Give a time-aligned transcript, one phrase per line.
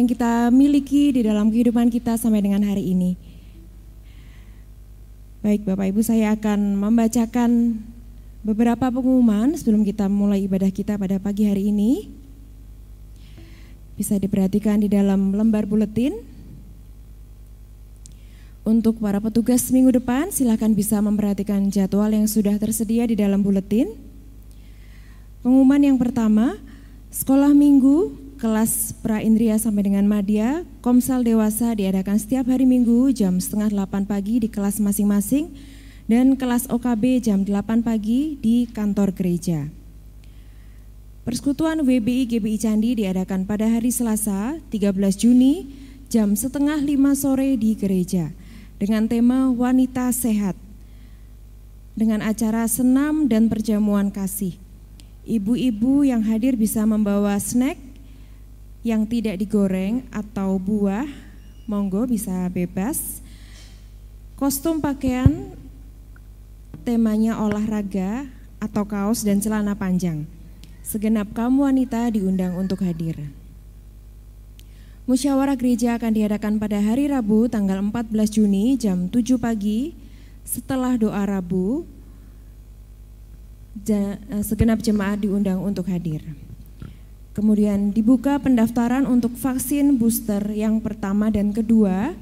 [0.00, 3.20] yang kita miliki di dalam kehidupan kita sampai dengan hari ini.
[5.44, 7.76] Baik Bapak Ibu saya akan membacakan
[8.40, 12.08] beberapa pengumuman sebelum kita mulai ibadah kita pada pagi hari ini.
[14.00, 16.16] Bisa diperhatikan di dalam lembar buletin.
[18.64, 23.92] Untuk para petugas minggu depan silakan bisa memperhatikan jadwal yang sudah tersedia di dalam buletin.
[25.44, 26.56] Pengumuman yang pertama,
[27.08, 33.36] sekolah minggu kelas pra indria sampai dengan madya, komsal dewasa diadakan setiap hari minggu jam
[33.36, 35.52] setengah 8 pagi di kelas masing-masing
[36.08, 39.68] dan kelas OKB jam 8 pagi di kantor gereja.
[41.28, 45.68] Persekutuan WBI GBI Candi diadakan pada hari Selasa 13 Juni
[46.08, 48.32] jam setengah 5 sore di gereja
[48.80, 50.56] dengan tema Wanita Sehat
[51.92, 54.56] dengan acara senam dan perjamuan kasih.
[55.28, 57.89] Ibu-ibu yang hadir bisa membawa snack
[58.80, 61.04] yang tidak digoreng atau buah,
[61.68, 63.20] monggo bisa bebas.
[64.40, 65.52] Kostum pakaian
[66.80, 68.24] temanya olahraga
[68.56, 70.24] atau kaos dan celana panjang.
[70.80, 73.20] Segenap kaum wanita diundang untuk hadir.
[75.04, 79.92] Musyawarah gereja akan diadakan pada hari Rabu tanggal 14 Juni jam 7 pagi
[80.40, 81.84] setelah doa Rabu.
[84.40, 86.24] Segenap jemaat diundang untuk hadir.
[87.30, 92.18] Kemudian dibuka pendaftaran untuk vaksin booster yang pertama dan kedua.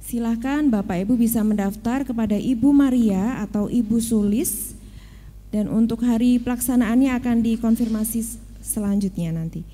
[0.00, 4.72] Silahkan Bapak Ibu bisa mendaftar kepada Ibu Maria atau Ibu Sulis
[5.50, 9.66] dan untuk hari pelaksanaannya akan dikonfirmasi selanjutnya nanti.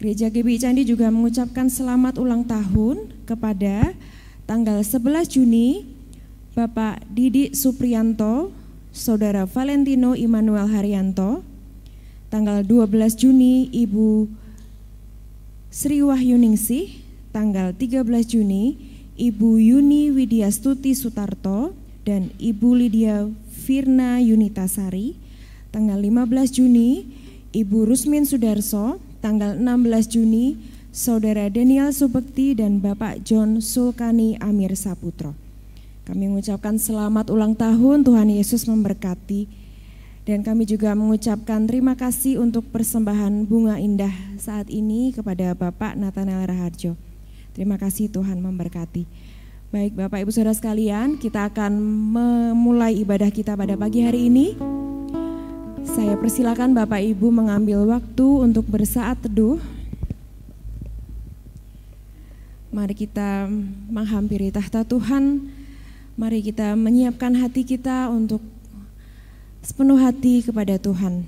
[0.00, 3.92] Gereja GBI Candi juga mengucapkan selamat ulang tahun kepada
[4.48, 5.84] tanggal 11 Juni
[6.56, 8.50] Bapak Didi Suprianto,
[8.96, 11.44] Saudara Valentino Immanuel Haryanto,
[12.30, 14.30] tanggal 12 Juni Ibu
[15.70, 17.02] Sri Wahyuningsih,
[17.34, 18.78] tanggal 13 Juni
[19.18, 21.74] Ibu Yuni Widyastuti Sutarto
[22.06, 25.18] dan Ibu Lydia Firna Yunitasari,
[25.74, 27.04] tanggal 15 Juni
[27.50, 30.56] Ibu Rusmin Sudarso, tanggal 16 Juni
[30.90, 35.34] Saudara Daniel Subekti dan Bapak John Sulkani Amir Saputro.
[36.06, 39.59] Kami mengucapkan selamat ulang tahun, Tuhan Yesus memberkati
[40.28, 46.44] dan kami juga mengucapkan terima kasih untuk persembahan bunga indah saat ini kepada Bapak Nathanael
[46.44, 46.92] Raharjo.
[47.56, 49.08] Terima kasih Tuhan memberkati.
[49.70, 51.78] Baik Bapak Ibu Saudara sekalian, kita akan
[52.10, 54.58] memulai ibadah kita pada pagi hari ini.
[55.86, 59.62] Saya persilakan Bapak Ibu mengambil waktu untuk bersaat teduh.
[62.70, 63.50] Mari kita
[63.90, 65.50] menghampiri tahta Tuhan.
[66.14, 68.42] Mari kita menyiapkan hati kita untuk
[69.60, 71.24] sepenuh hati kepada Tuhan.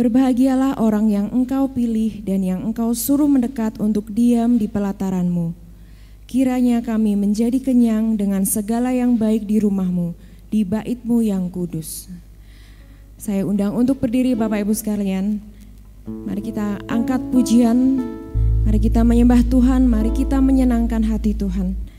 [0.00, 5.52] Berbahagialah orang yang engkau pilih dan yang engkau suruh mendekat untuk diam di pelataranmu.
[6.24, 10.16] Kiranya kami menjadi kenyang dengan segala yang baik di rumahmu,
[10.48, 12.08] di baitmu yang kudus.
[13.20, 15.36] Saya undang untuk berdiri Bapak Ibu sekalian.
[16.08, 18.00] Mari kita angkat pujian
[18.60, 21.89] Mari kita menyembah Tuhan, mari kita menyenangkan hati Tuhan.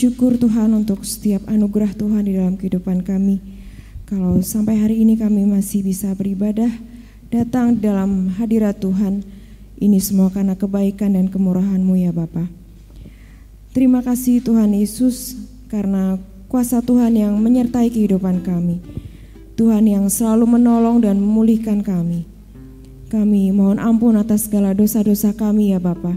[0.00, 3.36] Mengucap syukur Tuhan untuk setiap anugerah Tuhan di dalam kehidupan kami.
[4.08, 6.72] Kalau sampai hari ini kami masih bisa beribadah,
[7.28, 9.20] datang dalam hadirat Tuhan,
[9.76, 12.48] ini semua karena kebaikan dan kemurahan-Mu ya Bapa.
[13.76, 15.36] Terima kasih Tuhan Yesus
[15.68, 16.16] karena
[16.48, 18.80] kuasa Tuhan yang menyertai kehidupan kami.
[19.60, 22.24] Tuhan yang selalu menolong dan memulihkan kami.
[23.12, 26.16] Kami mohon ampun atas segala dosa-dosa kami ya Bapa.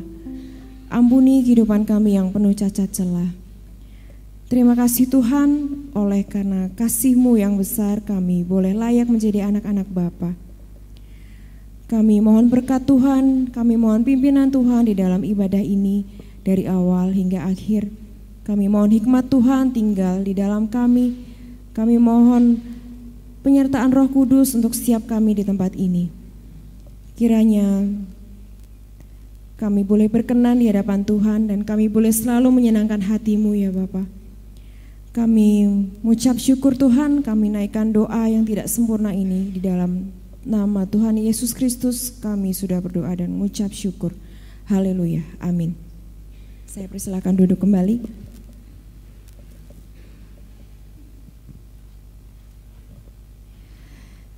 [0.87, 3.42] Ampuni kehidupan kami yang penuh cacat celah.
[4.51, 5.49] Terima kasih Tuhan,
[5.95, 10.35] oleh karena kasih-Mu yang besar kami boleh layak menjadi anak-anak Bapa.
[11.87, 16.03] Kami mohon berkat Tuhan, kami mohon pimpinan Tuhan di dalam ibadah ini
[16.41, 17.87] dari awal hingga akhir.
[18.43, 21.15] Kami mohon hikmat Tuhan tinggal di dalam kami.
[21.71, 22.59] Kami mohon
[23.45, 26.11] penyertaan Roh Kudus untuk setiap kami di tempat ini.
[27.15, 27.87] Kiranya
[29.55, 34.22] kami boleh berkenan di hadapan Tuhan dan kami boleh selalu menyenangkan hatimu ya Bapa.
[35.13, 35.69] Kami
[36.01, 40.09] mengucap syukur Tuhan, kami naikkan doa yang tidak sempurna ini di dalam
[40.41, 44.09] nama Tuhan Yesus Kristus kami sudah berdoa dan mengucap syukur.
[44.65, 45.21] Haleluya.
[45.37, 45.77] Amin.
[46.65, 48.01] Saya persilakan duduk kembali.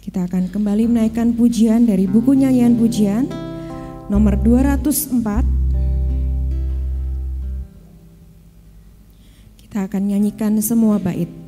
[0.04, 3.32] Kita akan kembali menaikkan pujian dari buku nyanyian pujian
[4.12, 5.65] nomor 204.
[9.76, 11.45] Kita akan nyanyikan semua bait.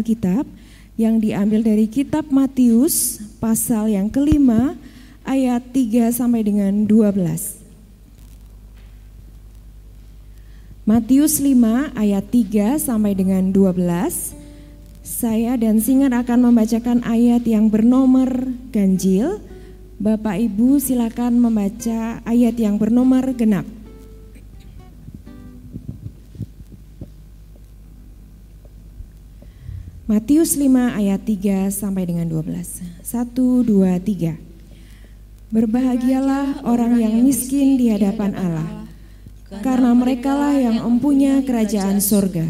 [0.00, 0.48] Alkitab
[0.96, 4.80] yang diambil dari kitab Matius pasal yang kelima
[5.28, 7.60] ayat 3 sampai dengan 12.
[10.88, 14.34] Matius 5 ayat 3 sampai dengan 12.
[15.04, 18.28] Saya dan Singer akan membacakan ayat yang bernomor
[18.72, 19.40] ganjil.
[20.00, 23.68] Bapak Ibu silakan membaca ayat yang bernomor genap.
[30.10, 32.82] Matius 5 ayat 3 sampai dengan 12.
[32.98, 33.30] 1
[33.62, 35.54] 2 3.
[35.54, 38.90] Berbahagialah orang yang miskin di hadapan Allah,
[39.62, 42.42] karena merekalah yang mempunyai kerajaan sorga.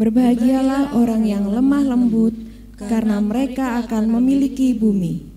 [0.00, 2.32] Berbahagialah orang yang lemah lembut,
[2.80, 5.33] karena mereka akan memiliki bumi.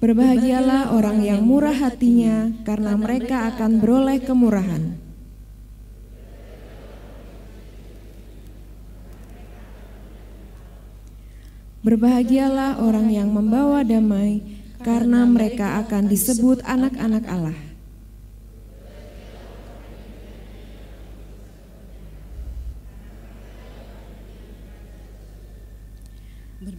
[0.00, 4.96] Berbahagialah orang yang murah hatinya, karena mereka akan beroleh kemurahan.
[11.84, 14.40] Berbahagialah orang yang membawa damai,
[14.80, 17.69] karena mereka akan disebut anak-anak Allah.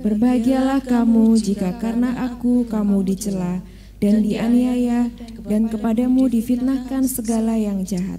[0.02, 3.62] Berbahagialah kamu jika karena aku kamu dicela
[4.02, 5.14] dan dianiaya
[5.46, 8.18] dan kepadamu difitnahkan segala yang jahat.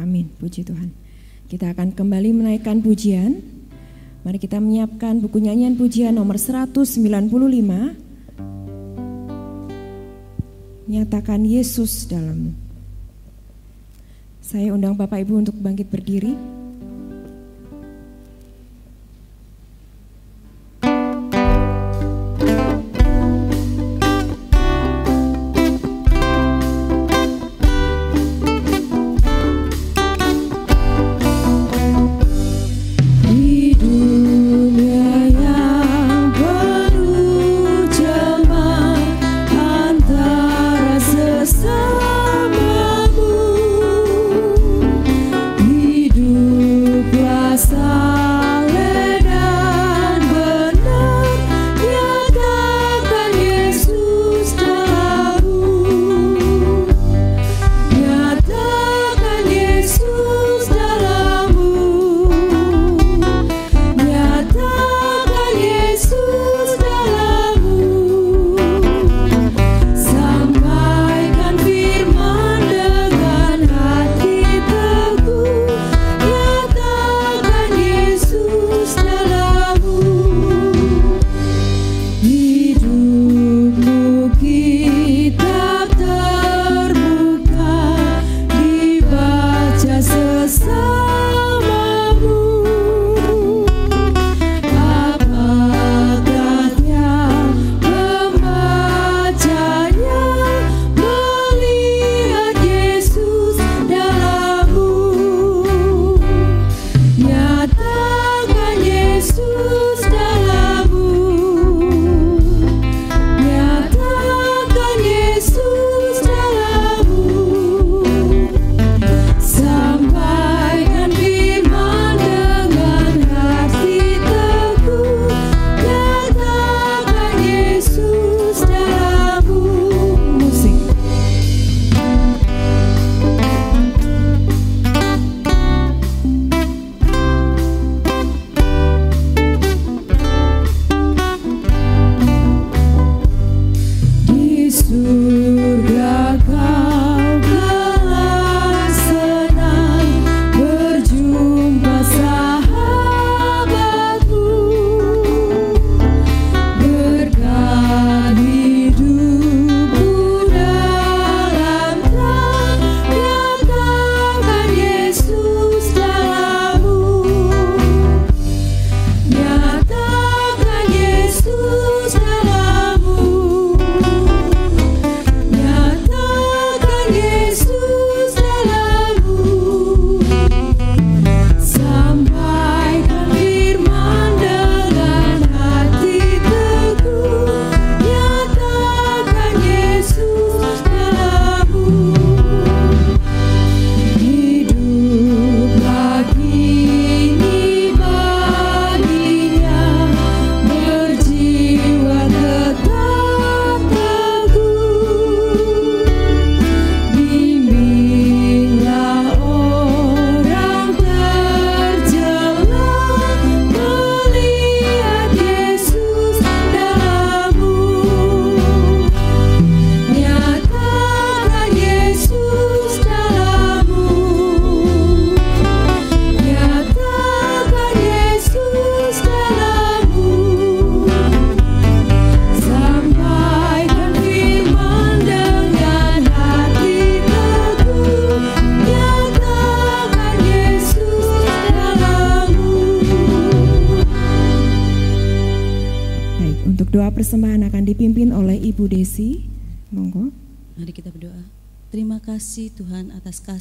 [0.00, 0.96] Amin, puji Tuhan.
[1.44, 3.44] Kita akan kembali menaikkan pujian.
[4.24, 8.03] Mari kita menyiapkan buku nyanyian pujian nomor 195
[10.84, 12.52] nyatakan Yesus dalammu.
[14.44, 16.36] Saya undang Bapak Ibu untuk bangkit berdiri.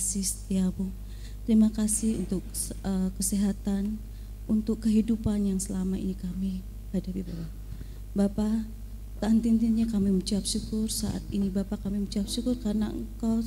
[0.04, 0.92] Kasih setiamu.
[1.48, 2.44] Terima kasih untuk
[2.84, 3.96] uh, kesehatan,
[4.52, 6.60] untuk kehidupan yang selama ini kami
[6.92, 7.52] hadapi Bapak.
[8.12, 8.58] Bapak,
[9.24, 9.32] tak
[9.96, 13.40] kami mengucap syukur saat ini Bapak kami mengucap syukur karena Engkau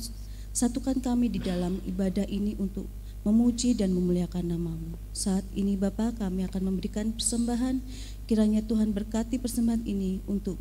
[0.49, 2.89] satukan kami di dalam ibadah ini untuk
[3.21, 4.97] memuji dan memuliakan namamu.
[5.13, 7.85] Saat ini Bapak kami akan memberikan persembahan
[8.25, 10.57] Kiranya Tuhan berkati persembahan ini untuk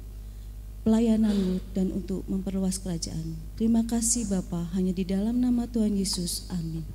[0.87, 3.35] pelayananmu dan untuk memperluas kerajaan.
[3.59, 6.47] Terima kasih Bapa, hanya di dalam nama Tuhan Yesus.
[6.47, 6.87] Amin.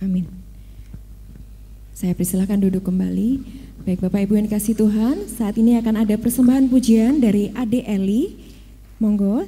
[0.00, 0.24] Amin.
[1.92, 3.44] Saya persilahkan duduk kembali.
[3.84, 8.40] Baik Bapak Ibu yang kasih Tuhan, saat ini akan ada persembahan pujian dari Ade Eli.
[8.96, 9.44] Monggo,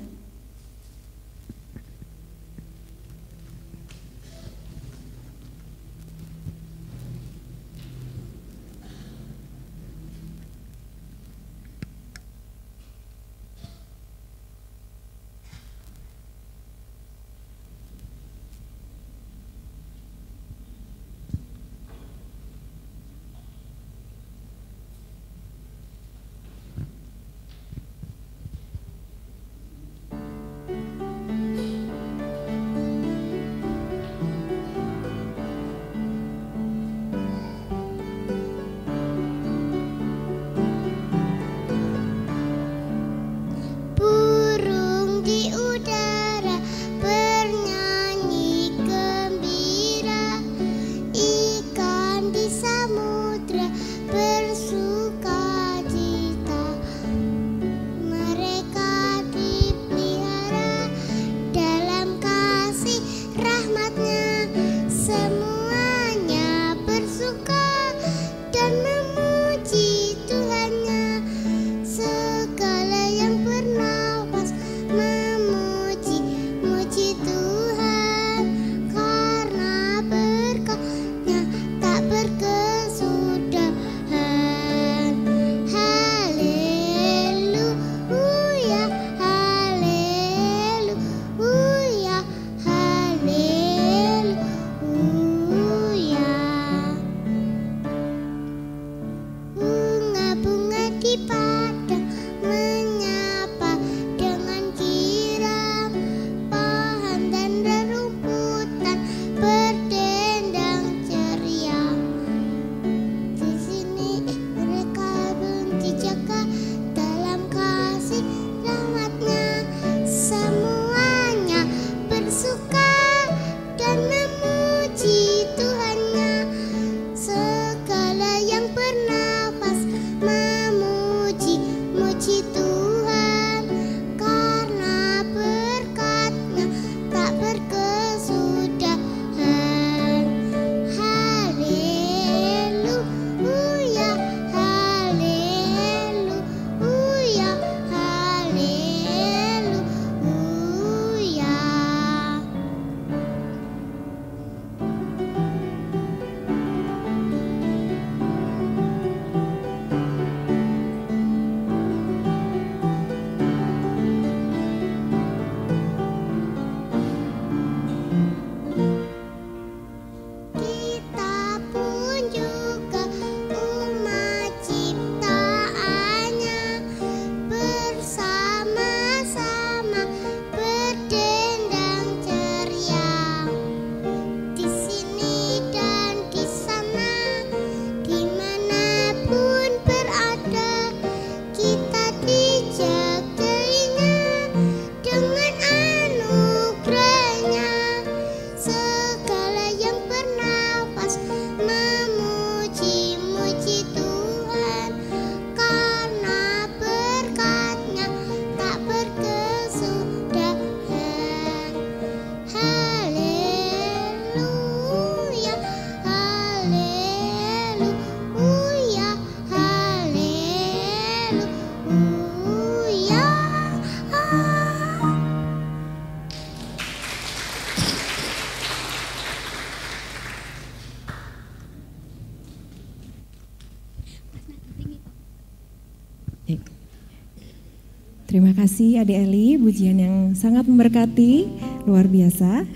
[238.58, 241.46] kasih Ade Eli, pujian yang sangat memberkati,
[241.86, 242.66] luar biasa.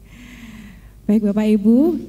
[1.04, 2.00] Baik Bapak Ibu,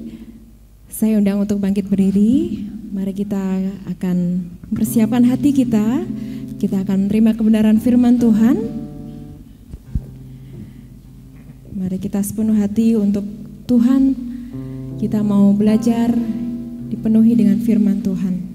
[0.88, 2.64] saya undang untuk bangkit berdiri.
[2.88, 3.44] Mari kita
[3.92, 6.08] akan mempersiapkan hati kita
[6.64, 8.56] Kita akan menerima kebenaran firman Tuhan.
[11.76, 13.28] Mari kita sepenuh hati untuk
[13.68, 14.16] Tuhan.
[14.96, 16.16] Kita mau belajar
[16.88, 18.47] dipenuhi dengan firman Tuhan.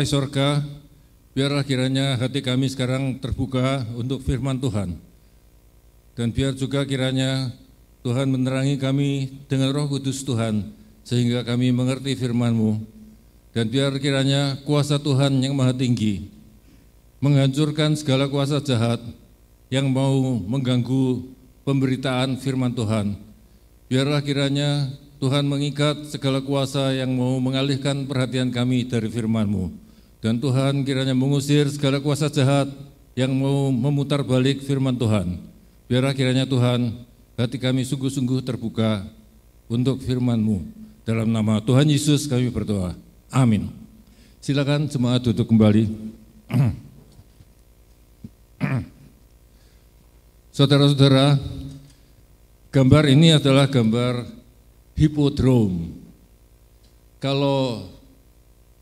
[0.00, 0.64] Bapak Sorga,
[1.36, 4.96] biarlah kiranya hati kami sekarang terbuka untuk firman Tuhan.
[6.16, 7.52] Dan biar juga kiranya
[8.00, 10.72] Tuhan menerangi kami dengan roh kudus Tuhan,
[11.04, 12.80] sehingga kami mengerti firman-Mu.
[13.52, 16.32] Dan biar kiranya kuasa Tuhan yang maha tinggi,
[17.20, 19.04] menghancurkan segala kuasa jahat
[19.68, 21.28] yang mau mengganggu
[21.68, 23.20] pemberitaan firman Tuhan.
[23.92, 29.89] Biarlah kiranya Tuhan mengikat segala kuasa yang mau mengalihkan perhatian kami dari firman-Mu.
[30.20, 32.68] Dan Tuhan kiranya mengusir segala kuasa jahat
[33.16, 35.40] yang mau memutar balik firman Tuhan.
[35.88, 36.92] Biarlah kiranya Tuhan
[37.40, 39.08] hati kami sungguh-sungguh terbuka
[39.64, 40.60] untuk firman-Mu.
[41.08, 42.92] Dalam nama Tuhan Yesus kami berdoa.
[43.32, 43.72] Amin.
[44.44, 45.88] Silakan jemaat duduk kembali.
[50.56, 51.40] Saudara-saudara,
[52.68, 54.28] gambar ini adalah gambar
[55.00, 55.96] hipodrome.
[57.16, 57.88] Kalau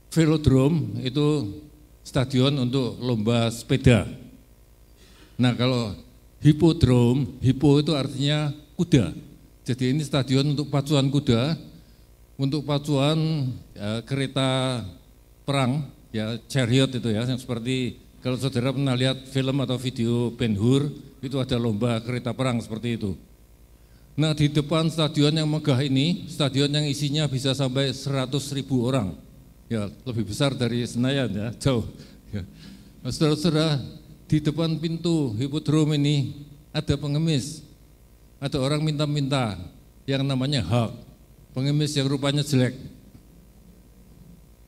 [0.09, 1.61] velodrome itu
[2.05, 4.09] stadion untuk lomba sepeda.
[5.39, 5.95] Nah kalau
[6.41, 9.13] hipodrome, hipo itu artinya kuda.
[9.69, 11.55] Jadi ini stadion untuk pacuan kuda,
[12.41, 14.81] untuk pacuan ya, kereta
[15.45, 20.57] perang, ya chariot itu ya, yang seperti kalau saudara pernah lihat film atau video Ben
[20.57, 20.91] Hur,
[21.23, 23.13] itu ada lomba kereta perang seperti itu.
[24.19, 29.15] Nah di depan stadion yang megah ini, stadion yang isinya bisa sampai 100 ribu orang,
[29.69, 31.85] ya lebih besar dari Senayan ya, jauh.
[32.33, 32.43] Ya.
[33.05, 33.77] Nah, saudara-saudara,
[34.29, 36.17] di depan pintu hipodrome ini
[36.73, 37.61] ada pengemis,
[38.41, 39.57] ada orang minta-minta
[40.09, 40.93] yang namanya hak,
[41.53, 42.77] pengemis yang rupanya jelek.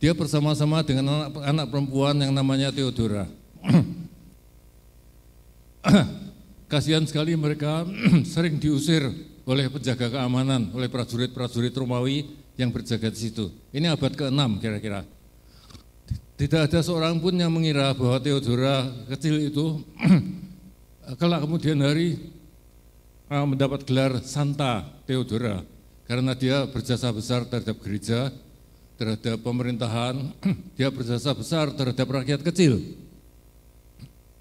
[0.01, 3.29] Dia bersama-sama dengan anak, anak perempuan yang namanya Theodora.
[6.73, 7.85] Kasihan sekali mereka
[8.33, 9.05] sering diusir
[9.45, 13.49] oleh penjaga keamanan, oleh prajurit-prajurit Romawi yang berjaga di situ.
[13.73, 15.01] Ini abad ke-6 kira-kira.
[16.37, 19.81] Tidak ada seorang pun yang mengira bahwa Theodora kecil itu
[21.21, 22.17] kelak kemudian hari
[23.29, 25.61] uh, mendapat gelar Santa Theodora
[26.09, 28.35] karena dia berjasa besar terhadap gereja,
[28.97, 30.33] terhadap pemerintahan,
[30.81, 32.83] dia berjasa besar terhadap rakyat kecil.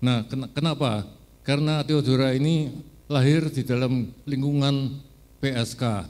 [0.01, 0.23] Nah,
[0.55, 1.05] kenapa?
[1.45, 2.71] Karena Theodora ini
[3.05, 5.03] lahir di dalam lingkungan
[5.43, 6.09] PSK,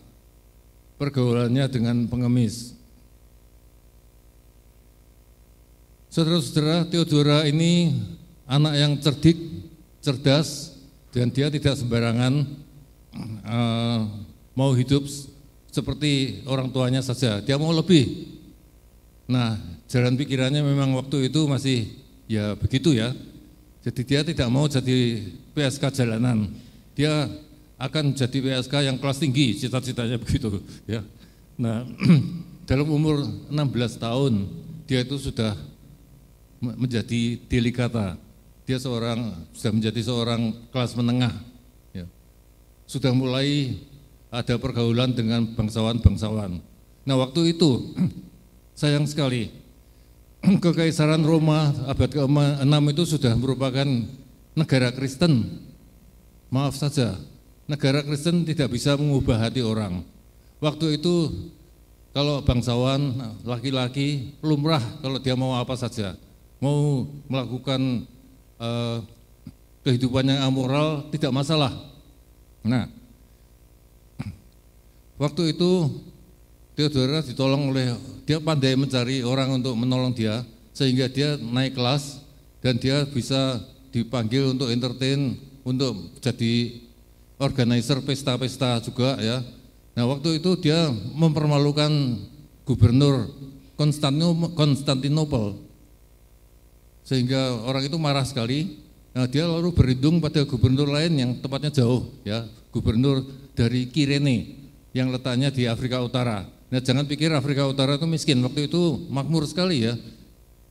[0.99, 2.75] pergaulannya dengan pengemis.
[6.11, 7.95] Saudara-saudara, Theodora ini
[8.43, 9.39] anak yang cerdik,
[10.03, 10.75] cerdas,
[11.15, 12.43] dan dia tidak sembarangan
[13.47, 13.99] uh,
[14.53, 15.07] mau hidup
[15.71, 17.39] seperti orang tuanya saja.
[17.39, 18.35] Dia mau lebih.
[19.29, 19.55] Nah,
[19.87, 21.87] jalan pikirannya memang waktu itu masih
[22.27, 23.15] ya begitu ya.
[23.85, 25.23] Jadi dia tidak mau jadi
[25.55, 26.51] PSK jalanan.
[26.97, 27.31] Dia
[27.79, 31.01] akan jadi PSK yang kelas tinggi, cita-citanya begitu ya.
[31.55, 31.87] Nah,
[32.69, 33.55] dalam umur 16
[33.97, 34.33] tahun
[34.83, 35.55] dia itu sudah
[36.59, 38.19] menjadi delikata.
[38.67, 41.33] Dia seorang sudah menjadi seorang kelas menengah.
[41.95, 42.05] Ya.
[42.85, 43.79] Sudah mulai
[44.29, 46.61] ada pergaulan dengan bangsawan-bangsawan.
[47.07, 47.95] Nah waktu itu
[48.79, 49.49] sayang sekali
[50.63, 53.87] Kekaisaran Roma abad ke-6 itu sudah merupakan
[54.55, 55.63] negara Kristen.
[56.49, 57.13] Maaf saja,
[57.69, 60.01] negara Kristen tidak bisa mengubah hati orang.
[60.57, 61.29] Waktu itu
[62.09, 63.13] kalau bangsawan
[63.45, 66.17] laki-laki lumrah kalau dia mau apa saja
[66.59, 68.09] mau melakukan
[68.59, 68.99] uh,
[69.85, 71.71] kehidupan yang amoral tidak masalah.
[72.65, 72.91] Nah,
[75.15, 76.03] waktu itu
[76.75, 77.95] Theodora ditolong oleh
[78.27, 80.43] dia pandai mencari orang untuk menolong dia
[80.75, 82.23] sehingga dia naik kelas
[82.59, 86.88] dan dia bisa dipanggil untuk entertain untuk jadi
[87.39, 89.41] organizer pesta-pesta juga ya.
[89.95, 91.89] Nah waktu itu dia mempermalukan
[92.67, 93.31] gubernur
[94.53, 95.69] Konstantinopel
[97.09, 98.77] sehingga orang itu marah sekali.
[99.17, 103.25] Nah, dia lalu berlindung pada gubernur lain yang tempatnya jauh, ya, gubernur
[103.57, 106.45] dari Kirene yang letaknya di Afrika Utara.
[106.69, 109.97] Nah, jangan pikir Afrika Utara itu miskin, waktu itu makmur sekali ya.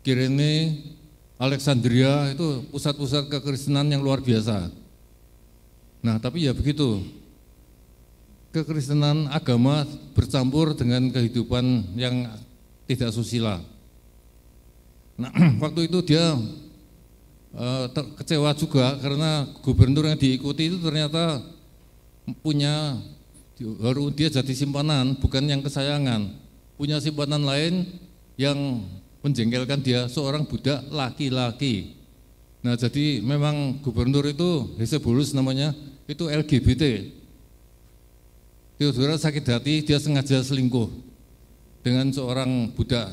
[0.07, 0.79] Kirene,
[1.43, 4.71] Alexandria itu pusat-pusat kekristenan yang luar biasa.
[6.05, 7.03] Nah, tapi ya begitu.
[8.55, 9.85] Kekristenan agama
[10.17, 12.33] bercampur dengan kehidupan yang
[12.89, 13.61] tidak susila.
[15.19, 15.31] Nah,
[15.63, 16.39] waktu itu dia
[17.55, 17.87] uh,
[18.19, 21.41] kecewa juga karena gubernur yang diikuti itu ternyata
[22.41, 22.99] punya
[23.59, 26.31] baru dia jadi simpanan bukan yang kesayangan
[26.79, 27.89] punya simpanan lain
[28.39, 28.87] yang
[29.25, 31.99] menjengkelkan dia seorang budak laki-laki
[32.63, 35.75] nah jadi memang gubernur itu Hesebulus namanya
[36.09, 37.13] itu LGBT
[38.79, 40.87] Theodora sakit hati dia sengaja selingkuh
[41.83, 43.11] dengan seorang budak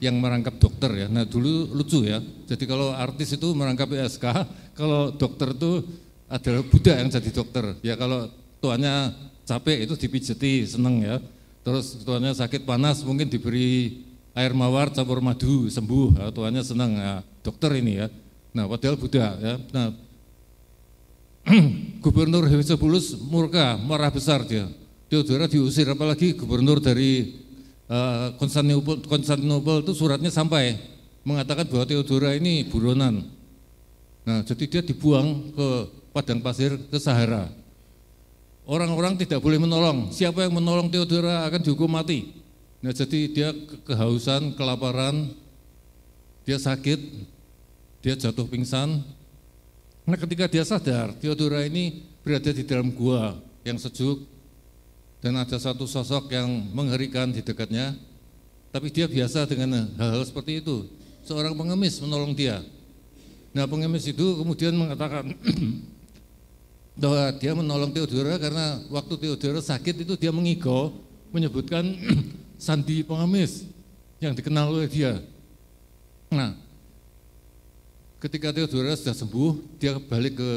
[0.00, 1.06] yang merangkap dokter ya.
[1.12, 2.24] Nah dulu lucu ya.
[2.48, 4.24] Jadi kalau artis itu merangkap ISK,
[4.80, 5.84] kalau dokter itu
[6.32, 7.64] adalah budak yang jadi dokter.
[7.84, 8.32] Ya kalau
[8.64, 9.12] tuannya
[9.44, 11.20] capek itu dipijeti seneng ya.
[11.60, 14.00] Terus tuannya sakit panas mungkin diberi
[14.32, 16.16] air mawar campur madu sembuh.
[16.16, 18.08] Ya, tuannya senang ya, dokter ini ya.
[18.56, 19.60] Nah padahal Buddha ya.
[19.68, 19.92] Nah
[22.04, 24.68] Gubernur Hefesopulus murka, marah besar dia.
[25.12, 27.38] Theodora diusir apalagi gubernur dari
[27.86, 30.74] uh, Konstantinopel, Konstantinopel itu suratnya sampai
[31.22, 33.28] mengatakan bahwa Theodora ini buronan.
[34.24, 35.68] Nah, jadi dia dibuang ke
[36.16, 37.52] padang pasir ke Sahara.
[38.64, 40.08] Orang-orang tidak boleh menolong.
[40.08, 42.32] Siapa yang menolong Theodora akan dihukum mati.
[42.80, 43.48] Nah, jadi dia
[43.84, 45.36] kehausan, kelaparan,
[46.48, 47.00] dia sakit,
[48.00, 49.04] dia jatuh pingsan.
[50.04, 54.28] Nah, ketika dia sadar, Theodora ini berada di dalam gua yang sejuk
[55.24, 57.96] dan ada satu sosok yang mengerikan di dekatnya.
[58.68, 60.84] Tapi dia biasa dengan hal-hal seperti itu.
[61.24, 62.60] Seorang pengemis menolong dia.
[63.56, 65.32] Nah, pengemis itu kemudian mengatakan
[67.00, 70.92] bahwa dia menolong Theodora karena waktu Theodora sakit itu dia mengigo
[71.32, 71.96] menyebutkan
[72.60, 73.64] sandi pengemis
[74.20, 75.22] yang dikenal oleh dia.
[76.28, 76.58] Nah,
[78.24, 80.50] ketika Theodora sudah sembuh, dia balik ke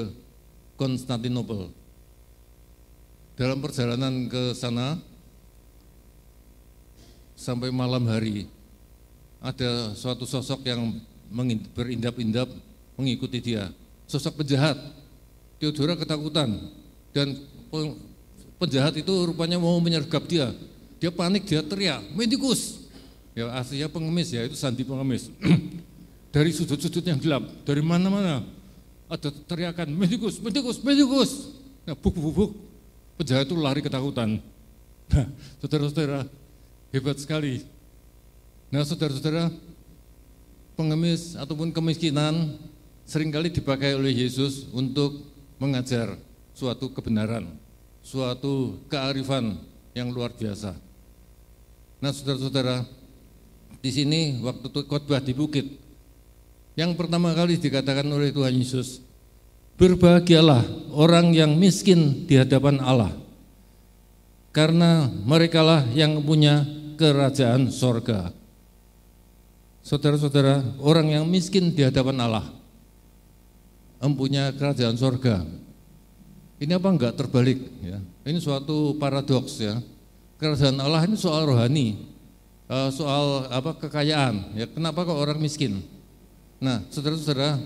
[0.79, 1.67] Konstantinopel.
[3.35, 4.95] Dalam perjalanan ke sana,
[7.35, 8.47] sampai malam hari,
[9.43, 10.95] ada suatu sosok yang
[11.75, 12.47] berindap-indap
[12.95, 13.67] mengikuti dia.
[14.07, 14.79] Sosok penjahat
[15.59, 16.71] Theodora ketakutan
[17.11, 17.35] dan
[18.55, 20.55] penjahat itu rupanya mau menyergap dia.
[21.03, 22.87] Dia panik, dia teriak, medikus.
[23.37, 25.29] Ya aslinya pengemis ya, itu sandi pengemis.
[26.31, 28.43] dari sudut-sudut yang gelap, dari mana-mana
[29.07, 31.31] ada teriakan, medikus, medikus, medikus.
[31.87, 32.51] Nah, buk, buk, buk.
[33.15, 34.43] Penjahat itu lari ketakutan.
[35.07, 35.25] Nah,
[35.63, 36.27] saudara-saudara,
[36.91, 37.63] hebat sekali.
[38.67, 39.47] Nah, saudara-saudara,
[40.75, 42.59] pengemis ataupun kemiskinan
[43.07, 45.23] sering kali dipakai oleh Yesus untuk
[45.57, 46.19] mengajar
[46.51, 47.47] suatu kebenaran,
[48.03, 49.55] suatu kearifan
[49.95, 50.75] yang luar biasa.
[52.03, 52.83] Nah, saudara-saudara,
[53.79, 55.86] di sini waktu khotbah di bukit,
[56.77, 59.01] yang pertama kali dikatakan oleh Tuhan Yesus,
[59.81, 63.17] berbahagialah orang yang miskin di hadapan Allah,
[64.53, 66.61] karena merekalah yang punya
[67.01, 68.29] kerajaan sorga.
[69.81, 72.45] Saudara-saudara, orang yang miskin di hadapan Allah,
[73.97, 75.41] empunya kerajaan sorga.
[76.61, 77.97] Ini apa enggak terbalik ya?
[78.21, 79.81] Ini suatu paradoks ya.
[80.37, 81.97] Kerajaan Allah ini soal rohani,
[82.69, 84.53] eh, soal apa kekayaan.
[84.53, 85.96] Ya, kenapa kok orang miskin?
[86.57, 87.61] Nah, saudara-saudara,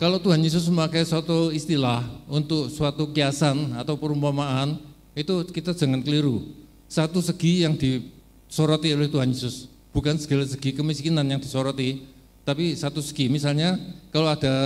[0.00, 4.80] kalau Tuhan Yesus memakai suatu istilah untuk suatu kiasan atau perumpamaan,
[5.12, 6.40] itu kita jangan keliru.
[6.88, 12.00] Satu segi yang disoroti oleh Tuhan Yesus, bukan segala segi kemiskinan yang disoroti,
[12.48, 13.28] tapi satu segi.
[13.28, 13.76] Misalnya
[14.08, 14.56] kalau ada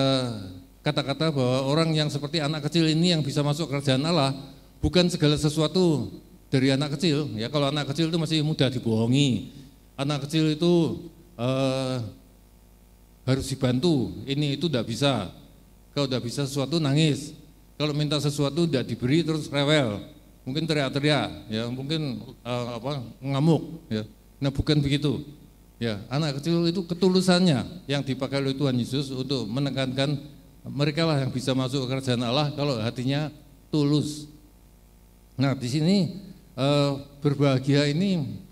[0.88, 4.32] kata-kata bahwa orang yang seperti anak kecil ini yang bisa masuk kerajaan Allah
[4.80, 6.08] bukan segala sesuatu
[6.48, 9.52] dari anak kecil ya kalau anak kecil itu masih mudah dibohongi
[10.00, 10.72] anak kecil itu
[11.36, 12.00] uh,
[13.28, 14.16] harus dibantu.
[14.24, 15.28] Ini itu tidak bisa.
[15.92, 17.36] Kalau tidak bisa sesuatu nangis.
[17.76, 20.00] Kalau minta sesuatu tidak diberi terus rewel.
[20.48, 21.68] Mungkin teriak-teriak ya.
[21.68, 24.08] Mungkin uh, apa ngamuk ya.
[24.40, 25.20] Nah bukan begitu.
[25.78, 30.18] Ya anak kecil itu ketulusannya yang dipakai oleh Tuhan Yesus untuk menekankan
[30.66, 33.30] mereka lah yang bisa masuk ke kerajaan Allah kalau hatinya
[33.70, 34.26] tulus.
[35.38, 35.96] Nah di sini
[36.58, 38.42] uh, berbahagia ini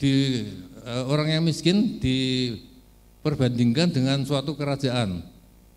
[0.00, 0.44] di
[0.88, 2.00] uh, orang yang miskin
[3.26, 5.18] diperbandingkan dengan suatu kerajaan.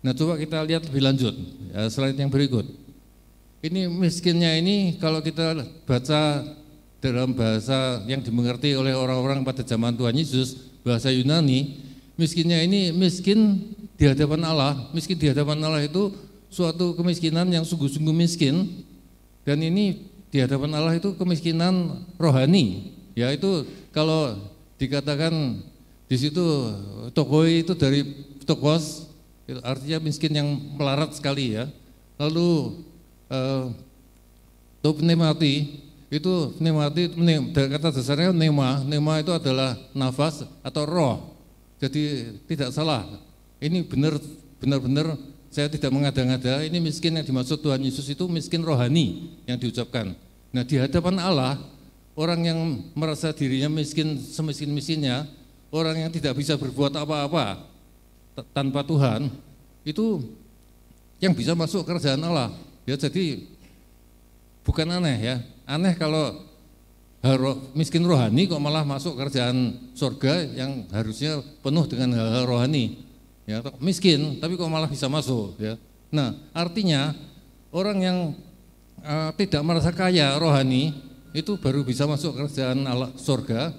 [0.06, 1.34] Nah coba kita lihat lebih lanjut
[1.74, 2.62] ya, slide yang berikut.
[3.66, 6.46] Ini miskinnya ini kalau kita baca
[7.02, 11.82] dalam bahasa yang dimengerti oleh orang-orang pada zaman Tuhan Yesus, bahasa Yunani,
[12.14, 16.14] miskinnya ini miskin di hadapan Allah, miskin di hadapan Allah itu
[16.54, 18.86] suatu kemiskinan yang sungguh-sungguh miskin
[19.42, 22.94] dan ini di hadapan Allah itu kemiskinan rohani.
[23.18, 24.38] Ya itu kalau
[24.78, 25.66] dikatakan
[26.10, 26.42] di situ
[27.14, 28.02] tokoi itu dari
[28.42, 29.06] tokos
[29.62, 31.70] artinya miskin yang melarat sekali ya.
[32.18, 32.82] Lalu
[33.30, 33.64] eh,
[34.82, 35.78] pneumati
[36.10, 37.14] itu pneumati
[37.54, 41.16] dari kata dasarnya nema, nema itu adalah nafas atau roh.
[41.78, 43.06] Jadi tidak salah
[43.62, 44.18] ini benar
[44.58, 45.14] benar-benar
[45.50, 50.14] saya tidak mengada-ngada, ini miskin yang dimaksud Tuhan Yesus itu miskin rohani yang diucapkan.
[50.54, 51.58] Nah di hadapan Allah,
[52.14, 52.58] orang yang
[52.94, 55.26] merasa dirinya miskin semiskin-miskinnya,
[55.70, 57.66] orang yang tidak bisa berbuat apa-apa
[58.54, 59.30] tanpa Tuhan,
[59.86, 60.22] itu
[61.22, 62.54] yang bisa masuk kerajaan Allah.
[62.86, 63.46] Ya jadi
[64.66, 66.42] bukan aneh ya, aneh kalau
[67.76, 73.04] miskin rohani kok malah masuk kerajaan surga yang harusnya penuh dengan hal-hal rohani
[73.44, 75.76] ya miskin tapi kok malah bisa masuk ya
[76.08, 77.12] nah artinya
[77.76, 78.18] orang yang
[79.04, 80.96] uh, tidak merasa kaya rohani
[81.30, 83.70] itu baru bisa masuk kerajaan Allah surga.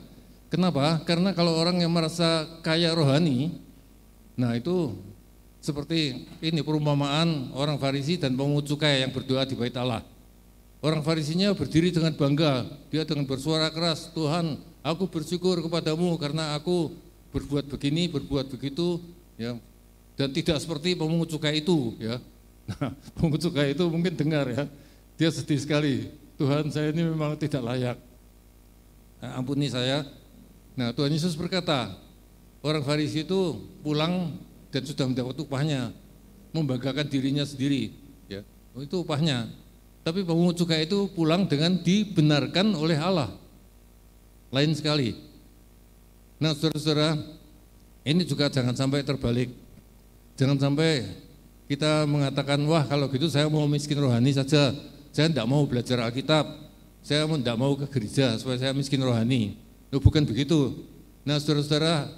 [0.52, 0.99] Kenapa?
[1.08, 3.56] Karena kalau orang yang merasa kaya rohani,
[4.36, 4.99] nah itu
[5.64, 10.04] seperti ini perumpamaan orang Farisi dan pemungut cukai yang berdoa di bait Allah.
[10.84, 16.99] Orang Farisinya berdiri dengan bangga, dia dengan bersuara keras, Tuhan, aku bersyukur kepadamu karena aku
[17.32, 18.99] berbuat begini, berbuat begitu,
[19.39, 19.56] ya,
[20.20, 22.20] dan tidak seperti pemungut cukai itu, ya.
[22.68, 24.68] Nah, pemungut cukai itu mungkin dengar ya,
[25.16, 26.12] dia sedih sekali.
[26.36, 27.97] Tuhan, saya ini memang tidak layak.
[29.22, 30.02] Nah, ampuni saya.
[30.76, 31.91] Nah, Tuhan Yesus berkata,
[32.63, 34.39] orang Farisi itu pulang
[34.72, 35.91] dan sudah mendapat upahnya,
[36.55, 37.91] membanggakan dirinya sendiri,
[38.32, 38.41] ya.
[38.80, 39.51] Itu upahnya.
[40.01, 43.30] Tapi pemungut cukai itu pulang dengan dibenarkan oleh Allah.
[44.49, 45.13] Lain sekali.
[46.41, 47.22] Nah, saudara-saudara,
[48.01, 49.53] ini juga jangan sampai terbalik.
[50.34, 51.05] Jangan sampai
[51.69, 54.74] kita mengatakan, wah kalau gitu saya mau miskin rohani saja,
[55.13, 56.49] saya tidak mau belajar Alkitab,
[57.05, 59.61] saya tidak mau ke gereja supaya saya miskin rohani.
[59.92, 60.88] Loh, bukan begitu.
[61.28, 62.10] Nah, saudara-saudara,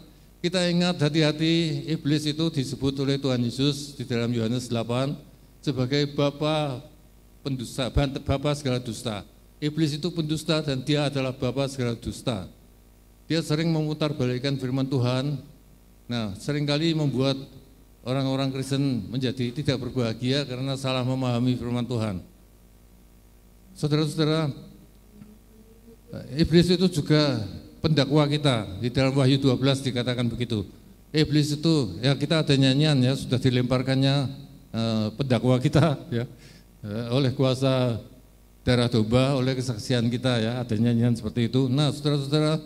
[0.46, 5.16] kita ingat hati-hati iblis itu disebut oleh Tuhan Yesus di dalam Yohanes 8
[5.64, 6.84] sebagai bapa
[7.42, 7.90] pendusta,
[8.22, 9.26] bapa segala dusta.
[9.64, 12.46] Iblis itu pendusta dan dia adalah bapa segala dusta.
[13.26, 15.40] Dia sering memutar balikan firman Tuhan.
[16.12, 17.40] Nah, sering kali membuat
[18.04, 22.20] orang-orang Kristen menjadi tidak berbahagia karena salah memahami firman Tuhan.
[23.74, 24.52] Saudara-saudara,
[26.36, 27.40] iblis itu juga
[27.84, 28.80] pendakwa kita.
[28.80, 30.64] Di dalam Wahyu 12 dikatakan begitu.
[31.12, 34.16] Iblis itu ya kita ada nyanyian ya sudah dilemparkannya
[34.72, 36.26] eh, pendakwa kita ya
[36.84, 37.96] Eh, oleh kuasa
[38.60, 41.72] darah domba, oleh kesaksian kita ya, ada nyanyian seperti itu.
[41.72, 42.60] Nah, saudara-saudara,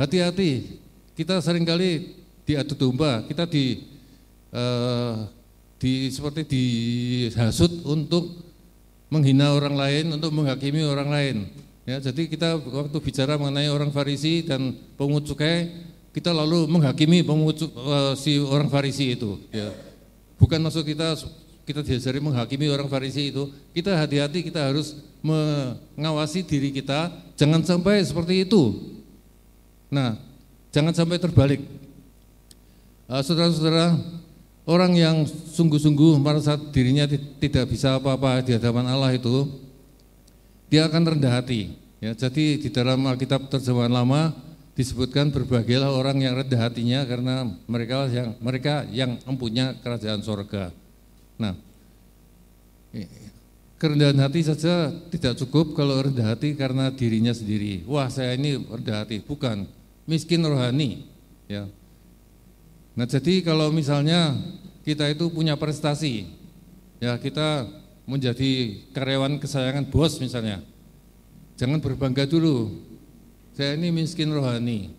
[0.00, 0.80] hati-hati.
[1.12, 2.16] Kita sering kali
[2.48, 3.84] diadu domba, kita di,
[4.56, 5.28] uh,
[5.76, 8.40] di seperti dihasut untuk
[9.12, 11.36] menghina orang lain, untuk menghakimi orang lain.
[11.90, 15.74] Ya, jadi kita waktu bicara mengenai orang Farisi dan pemungut cukai,
[16.14, 19.42] kita lalu menghakimi pemungut uh, si orang Farisi itu.
[19.50, 19.74] Ya.
[20.38, 21.18] Bukan maksud kita
[21.66, 28.06] kita diajari menghakimi orang Farisi itu, kita hati-hati kita harus mengawasi diri kita, jangan sampai
[28.06, 28.70] seperti itu.
[29.90, 30.14] Nah,
[30.70, 31.58] jangan sampai terbalik.
[33.10, 33.98] Ah, saudara-saudara,
[34.62, 37.10] orang yang sungguh-sungguh merasa dirinya
[37.42, 39.50] tidak bisa apa-apa di hadapan Allah itu,
[40.70, 41.74] dia akan rendah hati.
[42.00, 44.32] Ya, jadi di dalam Alkitab terjemahan lama
[44.72, 50.72] disebutkan berbahagialah orang yang rendah hatinya karena mereka yang mereka yang mempunyai kerajaan sorga.
[51.36, 51.52] Nah,
[53.76, 57.84] kerendahan hati saja tidak cukup kalau rendah hati karena dirinya sendiri.
[57.84, 59.68] Wah, saya ini rendah hati, bukan
[60.08, 61.04] miskin rohani,
[61.50, 61.68] ya.
[62.96, 64.36] Nah, jadi kalau misalnya
[64.86, 66.28] kita itu punya prestasi,
[67.00, 67.68] ya kita
[68.04, 70.64] menjadi karyawan kesayangan bos misalnya.
[71.60, 72.72] Jangan berbangga dulu.
[73.52, 74.92] Saya ini miskin rohani.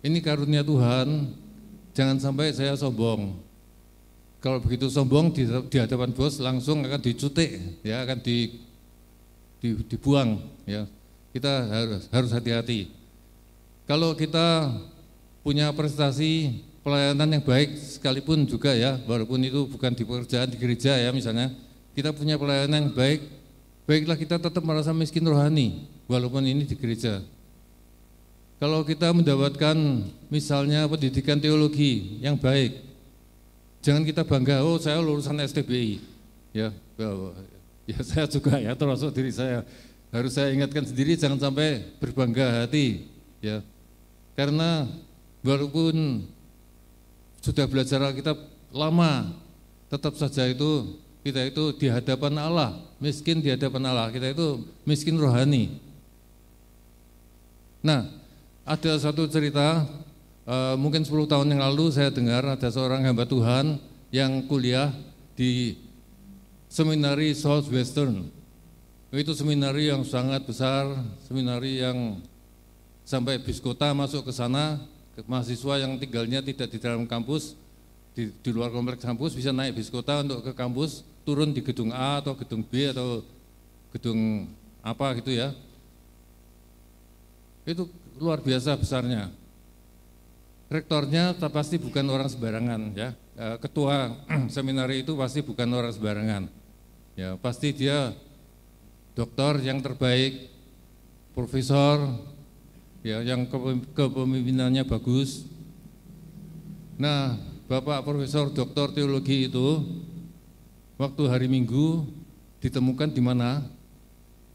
[0.00, 1.36] Ini karunia Tuhan.
[1.92, 3.36] Jangan sampai saya sombong.
[4.38, 8.54] Kalau begitu sombong di, di hadapan bos langsung akan dicutik, ya akan di,
[9.58, 10.38] di, dibuang.
[10.62, 10.86] Ya,
[11.34, 12.86] kita harus harus hati-hati.
[13.82, 14.70] Kalau kita
[15.42, 20.94] punya prestasi pelayanan yang baik sekalipun juga ya, walaupun itu bukan di pekerjaan di gereja
[20.94, 21.50] ya misalnya,
[21.98, 23.26] kita punya pelayanan yang baik,
[23.90, 27.18] baiklah kita tetap merasa miskin rohani, walaupun ini di gereja.
[28.62, 29.74] Kalau kita mendapatkan
[30.30, 32.88] misalnya pendidikan teologi yang baik,
[33.78, 36.02] Jangan kita bangga, oh saya lulusan STBI.
[36.50, 39.62] Ya, ya saya juga ya termasuk diri saya.
[40.10, 43.06] Harus saya ingatkan sendiri jangan sampai berbangga hati,
[43.44, 43.60] ya.
[44.34, 44.88] Karena
[45.44, 46.26] walaupun
[47.44, 48.34] sudah belajar kita
[48.72, 49.36] lama,
[49.92, 50.98] tetap saja itu
[51.28, 55.76] kita itu di hadapan Allah, miskin di hadapan Allah, kita itu miskin rohani.
[57.84, 58.08] Nah,
[58.64, 59.86] ada satu cerita
[60.48, 63.76] Eh, mungkin 10 tahun yang lalu saya dengar ada seorang hamba Tuhan
[64.08, 64.88] yang kuliah
[65.36, 65.76] di
[66.72, 68.32] seminari Southwestern.
[69.12, 70.88] Itu seminari yang sangat besar,
[71.28, 72.24] seminari yang
[73.04, 74.80] sampai bis kota masuk ke sana,
[75.28, 77.52] mahasiswa yang tinggalnya tidak di dalam kampus,
[78.16, 81.92] di, di luar kompleks kampus bisa naik bis kota untuk ke kampus, turun di gedung
[81.92, 83.20] A atau gedung B atau
[83.92, 84.48] gedung
[84.80, 85.52] apa gitu ya.
[87.68, 89.28] Itu luar biasa besarnya
[90.68, 93.16] rektornya pasti bukan orang sembarangan ya.
[93.34, 94.12] E, ketua
[94.54, 96.42] seminari itu pasti bukan orang sembarangan.
[97.18, 98.14] Ya, pasti dia
[99.18, 100.46] dokter yang terbaik,
[101.34, 101.98] profesor
[103.02, 103.48] ya yang
[103.96, 105.48] kepemimpinannya bagus.
[106.94, 107.34] Nah,
[107.66, 109.82] Bapak Profesor Doktor Teologi itu
[110.98, 112.04] waktu hari Minggu
[112.58, 113.64] ditemukan di mana?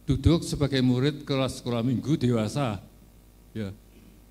[0.04, 2.84] Duduk sebagai murid kelas sekolah minggu dewasa.
[3.56, 3.72] Ya,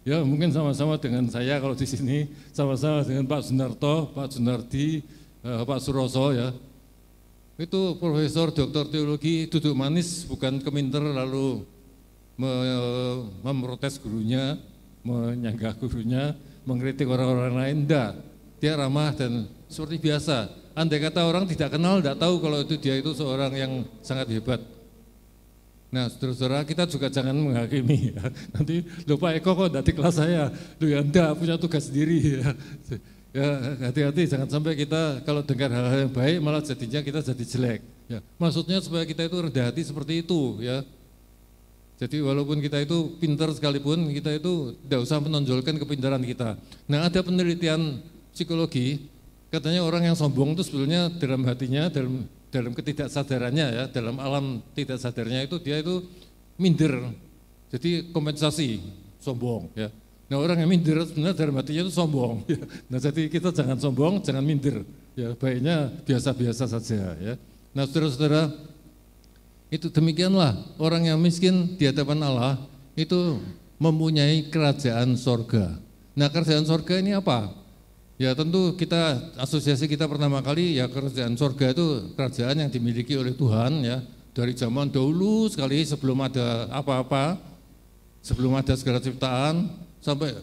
[0.04, 5.00] ya mungkin sama-sama dengan saya kalau di sini, sama-sama dengan Pak Sunarto, Pak Sunardi,
[5.40, 6.52] eh, Pak Suroso ya.
[7.56, 11.64] Itu profesor doktor teologi duduk manis bukan keminter lalu
[13.40, 14.60] memprotes gurunya,
[15.00, 16.36] menyanggah gurunya,
[16.68, 18.12] mengkritik orang-orang lain, enggak.
[18.60, 20.61] Dia ramah dan seperti biasa.
[20.72, 24.60] Andai kata orang tidak kenal, tidak tahu kalau itu dia itu seorang yang sangat hebat.
[25.92, 28.24] Nah, saudara-saudara kita juga jangan menghakimi ya.
[28.56, 30.48] Nanti lupa Eko kok di kelas saya,
[30.80, 32.48] lu ya enggak punya tugas sendiri ya.
[33.32, 33.48] Ya
[33.88, 37.80] hati-hati jangan sampai kita kalau dengar hal-hal yang baik malah jadinya kita jadi jelek.
[38.08, 40.84] Ya, maksudnya supaya kita itu rendah hati seperti itu ya.
[41.96, 46.58] Jadi walaupun kita itu pintar sekalipun, kita itu tidak usah menonjolkan kepintaran kita.
[46.88, 48.04] Nah ada penelitian
[48.34, 49.06] psikologi,
[49.52, 54.96] katanya orang yang sombong itu sebetulnya dalam hatinya, dalam dalam ketidaksadarannya ya, dalam alam tidak
[54.96, 56.08] sadarnya itu dia itu
[56.56, 57.12] minder.
[57.68, 58.80] Jadi kompensasi
[59.20, 59.92] sombong ya.
[60.32, 62.44] Nah orang yang minder sebenarnya dalam hatinya itu sombong.
[62.52, 62.60] Ya.
[62.88, 64.84] Nah jadi kita jangan sombong, jangan minder.
[65.12, 67.34] Ya baiknya biasa-biasa saja ya.
[67.76, 68.48] Nah saudara-saudara
[69.72, 72.60] itu demikianlah orang yang miskin di hadapan Allah
[72.96, 73.40] itu
[73.80, 75.80] mempunyai kerajaan sorga.
[76.12, 77.61] Nah kerajaan sorga ini apa?
[78.20, 83.34] Ya tentu kita asosiasi kita pertama kali ya kerajaan sorga itu kerajaan yang dimiliki oleh
[83.34, 84.04] Tuhan ya
[84.36, 87.40] dari zaman dahulu sekali sebelum ada apa-apa,
[88.22, 90.38] sebelum ada segala ciptaan sampai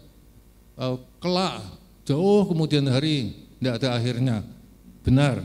[0.76, 1.62] uh, kelak
[2.04, 4.38] jauh kemudian hari tidak ada akhirnya.
[5.00, 5.42] Benar,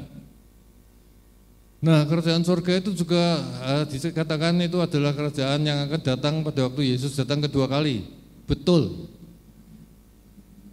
[1.84, 6.96] Nah kerajaan surga itu juga uh, dikatakan itu adalah kerajaan yang akan datang pada waktu
[6.96, 8.08] Yesus datang kedua kali.
[8.48, 9.12] Betul.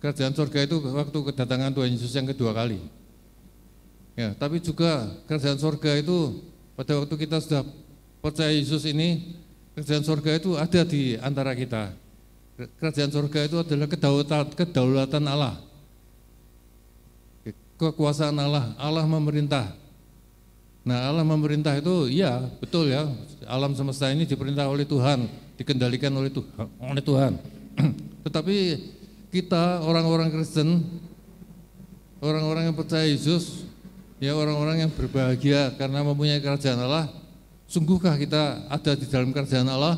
[0.02, 2.82] Kerajaan surga itu waktu kedatangan Tuhan Yesus yang kedua kali.
[4.18, 6.42] Ya, tapi juga kerajaan surga itu
[6.74, 7.62] pada waktu kita sudah
[8.20, 9.38] percaya Yesus ini,
[9.78, 11.94] kerajaan surga itu ada di antara kita.
[12.82, 15.56] Kerajaan surga itu adalah kedaulatan, kedaulatan Allah.
[17.78, 19.74] Kekuasaan Allah, Allah memerintah,
[20.82, 23.06] Nah alam memerintah itu iya betul ya
[23.46, 27.34] alam semesta ini diperintah oleh Tuhan dikendalikan oleh Tuhan, oleh Tuhan.
[28.26, 28.58] Tetapi
[29.32, 30.84] kita orang-orang Kristen
[32.20, 33.66] orang-orang yang percaya Yesus
[34.22, 37.22] ya orang-orang yang berbahagia karena mempunyai kerajaan Allah
[37.72, 39.96] sungguhkah kita ada di dalam kerajaan Allah?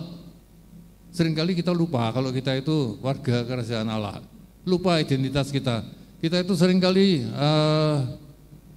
[1.09, 4.21] Seringkali kita lupa kalau kita itu warga kerajaan Allah.
[4.61, 5.81] Lupa identitas kita.
[6.21, 7.97] Kita itu sering kali uh,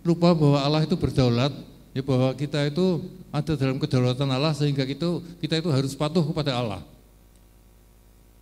[0.03, 1.53] lupa bahwa Allah itu berdaulat
[1.93, 6.57] ya bahwa kita itu ada dalam kedaulatan Allah sehingga itu kita itu harus patuh kepada
[6.57, 6.81] Allah.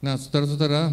[0.01, 0.93] Nah, saudara-saudara,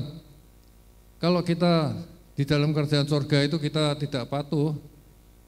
[1.21, 1.93] kalau kita
[2.33, 4.73] di dalam kerjaan sorga itu kita tidak patuh,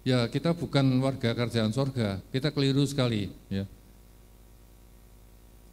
[0.06, 3.34] ya kita bukan warga kerjaan sorga, kita keliru sekali.
[3.50, 3.66] Ya.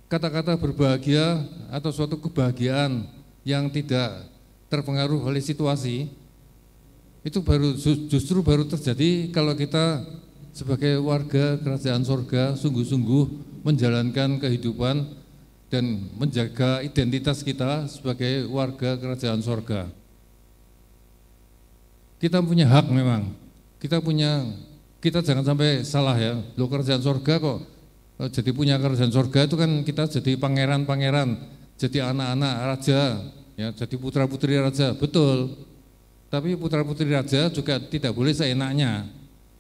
[0.09, 3.05] Kata-kata berbahagia atau suatu kebahagiaan
[3.45, 4.25] yang tidak
[4.73, 6.09] terpengaruh oleh situasi,
[7.21, 7.77] itu baru
[8.09, 10.01] justru baru terjadi kalau kita
[10.57, 13.25] sebagai warga kerajaan sorga sungguh-sungguh
[13.61, 15.20] menjalankan kehidupan
[15.71, 19.87] dan menjaga identitas kita sebagai warga kerajaan sorga.
[22.21, 23.33] Kita punya hak memang,
[23.81, 24.45] kita punya,
[25.01, 27.59] kita jangan sampai salah ya, lo kerajaan sorga kok
[28.21, 31.39] eh, jadi punya kerajaan sorga itu kan kita jadi pangeran-pangeran,
[31.81, 33.01] jadi anak-anak raja,
[33.57, 35.55] ya, jadi putra-putri raja, betul.
[36.29, 39.09] Tapi putra-putri raja juga tidak boleh seenaknya,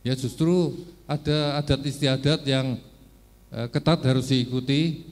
[0.00, 2.80] Ya justru ada adat istiadat yang
[3.52, 5.04] eh, ketat harus diikuti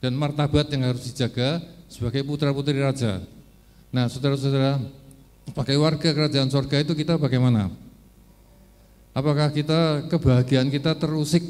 [0.00, 3.20] dan martabat yang harus dijaga sebagai putra-putri raja.
[3.92, 4.80] Nah, saudara-saudara,
[5.52, 7.68] pakai warga kerajaan sorga itu kita bagaimana?
[9.12, 11.44] Apakah kita kebahagiaan kita terusik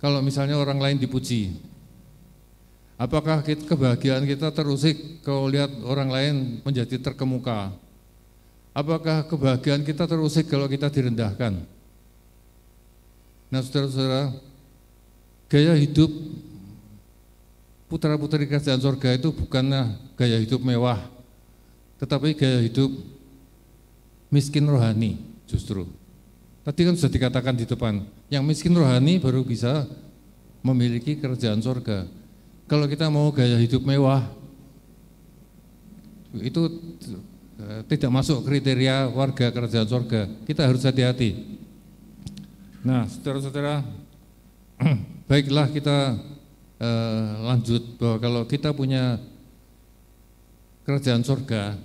[0.00, 1.58] kalau misalnya orang lain dipuji?
[2.98, 6.34] Apakah kebahagiaan kita terusik kalau lihat orang lain
[6.66, 7.70] menjadi terkemuka?
[8.74, 11.62] Apakah kebahagiaan kita terusik kalau kita direndahkan?
[13.50, 14.34] Nah saudara-saudara,
[15.50, 16.10] gaya hidup
[17.88, 21.00] putra-putri kerajaan sorga itu bukanlah gaya hidup mewah,
[21.98, 22.92] tetapi gaya hidup
[24.28, 25.18] miskin rohani
[25.48, 25.88] justru.
[26.62, 29.88] Tadi kan sudah dikatakan di depan, yang miskin rohani baru bisa
[30.60, 32.04] memiliki kerajaan sorga.
[32.68, 34.28] Kalau kita mau gaya hidup mewah,
[36.36, 36.68] itu
[37.58, 40.30] Eh, tidak masuk kriteria warga kerajaan surga.
[40.46, 41.58] Kita harus hati-hati.
[42.86, 43.82] Nah, saudara-saudara,
[45.28, 46.22] baiklah kita
[46.78, 49.18] eh, lanjut bahwa kalau kita punya
[50.86, 51.76] kerajaan surga,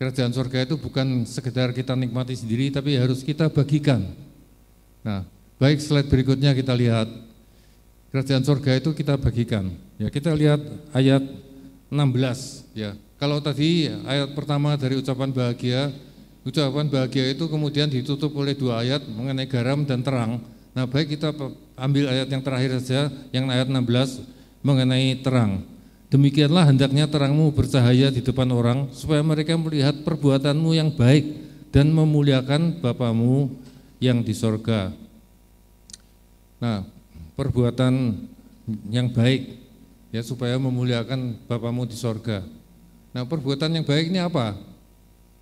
[0.00, 4.06] kerajaan surga itu bukan sekedar kita nikmati sendiri, tapi harus kita bagikan.
[5.06, 5.22] Nah,
[5.56, 7.08] Baik, slide berikutnya kita lihat.
[8.12, 9.72] Kerajaan surga itu kita bagikan.
[9.96, 10.60] Ya, kita lihat
[10.92, 11.24] ayat
[11.88, 12.92] 16 ya.
[13.16, 15.88] Kalau tadi ayat pertama dari ucapan bahagia,
[16.44, 20.44] ucapan bahagia itu kemudian ditutup oleh dua ayat mengenai garam dan terang.
[20.76, 21.32] Nah, baik kita
[21.72, 23.80] ambil ayat yang terakhir saja, yang ayat 16
[24.66, 25.62] mengenai terang.
[26.10, 31.22] Demikianlah hendaknya terangmu bercahaya di depan orang supaya mereka melihat perbuatanmu yang baik
[31.70, 33.50] dan memuliakan Bapamu
[34.02, 34.90] yang di sorga.
[36.62, 36.86] Nah,
[37.34, 38.22] perbuatan
[38.90, 39.54] yang baik
[40.14, 42.42] ya supaya memuliakan Bapamu di sorga.
[43.10, 44.54] Nah, perbuatan yang baik ini apa?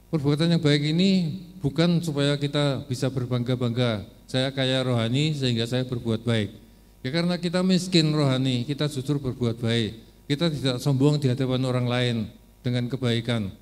[0.08, 4.06] Perbuatan yang baik ini bukan supaya kita bisa berbangga-bangga.
[4.24, 6.63] Saya kaya rohani sehingga saya berbuat baik.
[7.04, 10.00] Ya karena kita miskin rohani, kita jujur berbuat baik.
[10.24, 12.16] Kita tidak sombong di hadapan orang lain
[12.64, 13.52] dengan kebaikan.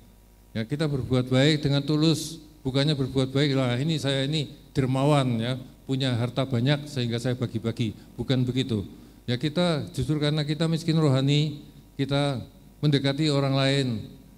[0.55, 5.59] Ya kita berbuat baik dengan tulus, bukannya berbuat baik lah ini saya ini dermawan ya
[5.83, 8.87] punya harta banyak sehingga saya bagi-bagi bukan begitu
[9.27, 11.59] ya kita justru karena kita miskin rohani
[11.99, 12.39] kita
[12.79, 13.87] mendekati orang lain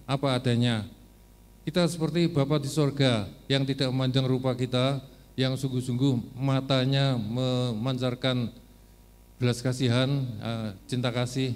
[0.09, 0.89] apa adanya
[1.69, 5.05] kita seperti Bapak di sorga yang tidak memandang rupa kita
[5.37, 8.49] yang sungguh-sungguh matanya memancarkan
[9.35, 10.09] belas kasihan
[10.39, 11.55] eh, cinta kasih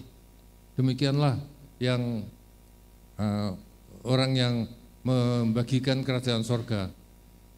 [0.75, 1.39] demikianlah
[1.79, 2.23] yang
[3.19, 3.51] eh,
[4.03, 4.55] orang yang
[5.03, 6.91] membagikan kerajaan sorga.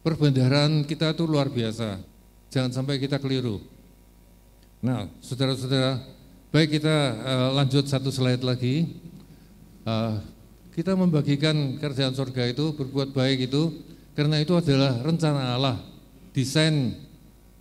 [0.02, 2.02] Perbendaharaan kita itu luar biasa,
[2.50, 3.62] jangan sampai kita keliru.
[4.82, 6.02] Nah, saudara-saudara,
[6.50, 8.98] baik kita uh, lanjut satu slide lagi.
[10.74, 13.78] Kita membagikan kerajaan sorga itu, berbuat baik itu,
[14.18, 15.78] karena itu adalah rencana Allah,
[16.34, 16.98] desain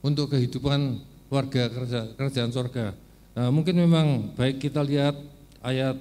[0.01, 0.97] untuk kehidupan
[1.31, 1.71] warga
[2.19, 2.91] kerajaan sorga.
[3.31, 5.15] Nah, mungkin memang baik kita lihat
[5.63, 5.95] ayat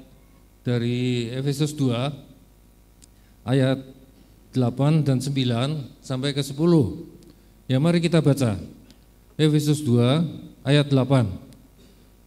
[0.67, 3.79] dari Efesus 2 ayat
[4.51, 6.59] 8 dan 9 sampai ke 10.
[7.71, 8.59] Ya mari kita baca.
[9.39, 10.27] Efesus 2
[10.67, 11.31] ayat 8.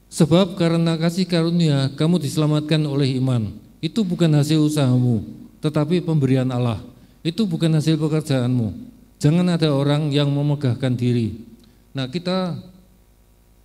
[0.08, 3.52] Sebab karena kasih karunia kamu diselamatkan oleh iman.
[3.84, 5.28] Itu bukan hasil usahamu,
[5.60, 6.80] tetapi pemberian Allah.
[7.20, 8.72] Itu bukan hasil pekerjaanmu.
[9.20, 11.44] Jangan ada orang yang memegahkan diri.
[11.92, 12.56] Nah, kita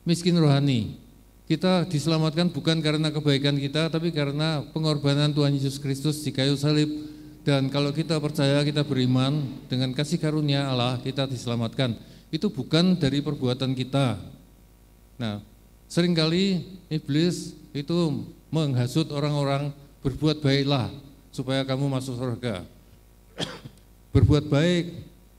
[0.09, 0.96] miskin rohani.
[1.44, 6.88] Kita diselamatkan bukan karena kebaikan kita, tapi karena pengorbanan Tuhan Yesus Kristus di kayu salib
[7.48, 9.40] dan kalau kita percaya, kita beriman
[9.72, 11.96] dengan kasih karunia Allah, kita diselamatkan.
[12.28, 14.20] Itu bukan dari perbuatan kita.
[15.16, 15.40] Nah,
[15.88, 16.61] sering kali
[16.92, 19.72] iblis itu menghasut orang-orang
[20.04, 20.92] berbuat baiklah
[21.32, 22.68] supaya kamu masuk surga.
[24.12, 24.84] berbuat baik,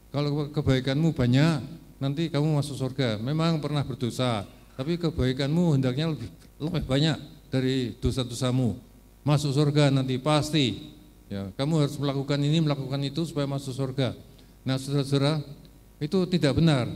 [0.09, 1.61] kalau kebaikanmu banyak,
[2.01, 3.21] nanti kamu masuk surga.
[3.21, 4.49] Memang pernah berdosa,
[4.79, 6.31] tapi kebaikanmu hendaknya lebih,
[6.63, 7.19] lebih banyak
[7.51, 8.79] dari dosa-dosamu.
[9.27, 10.95] Masuk surga nanti pasti
[11.29, 14.17] Ya, kamu harus melakukan ini, melakukan itu supaya masuk surga.
[14.65, 15.45] Nah, saudara-saudara,
[16.01, 16.89] itu tidak benar.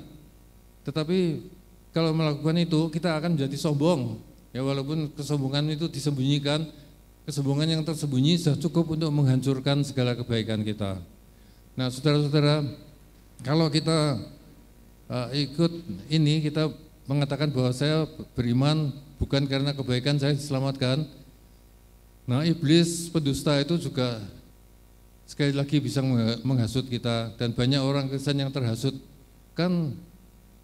[0.89, 1.45] Tetapi
[1.93, 4.17] kalau melakukan itu kita akan menjadi sombong.
[4.49, 6.65] Ya, walaupun kesombongan itu disembunyikan,
[7.29, 10.97] kesombongan yang tersembunyi sudah cukup untuk menghancurkan segala kebaikan kita.
[11.77, 12.65] Nah, saudara-saudara,
[13.45, 14.17] kalau kita
[15.13, 15.73] uh, ikut
[16.09, 16.73] ini, kita
[17.05, 21.03] mengatakan bahwa saya beriman bukan karena kebaikan saya diselamatkan,
[22.23, 24.23] Nah iblis pendusta itu juga
[25.27, 25.99] sekali lagi bisa
[26.43, 28.95] menghasut kita dan banyak orang Kristen yang terhasut.
[29.51, 29.99] Kan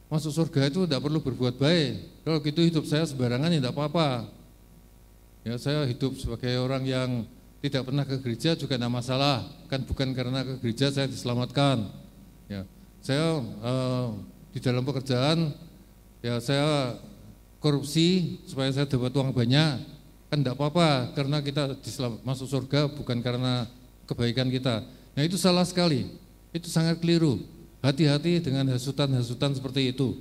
[0.07, 2.23] masuk surga itu tidak perlu berbuat baik.
[2.23, 4.31] Kalau gitu hidup saya sembarangan ya tidak apa-apa.
[5.43, 7.09] Ya saya hidup sebagai orang yang
[7.59, 9.43] tidak pernah ke gereja juga tidak masalah.
[9.67, 11.91] Kan bukan karena ke gereja saya diselamatkan.
[12.47, 12.63] Ya
[13.03, 14.07] saya eh,
[14.55, 15.51] di dalam pekerjaan
[16.19, 16.95] ya saya
[17.59, 19.99] korupsi supaya saya dapat uang banyak
[20.29, 21.73] kan tidak apa-apa karena kita
[22.21, 23.65] masuk surga bukan karena
[24.05, 24.85] kebaikan kita.
[25.17, 26.05] Nah itu salah sekali,
[26.53, 27.41] itu sangat keliru.
[27.79, 30.19] Hati-hati dengan hasutan-hasutan seperti itu.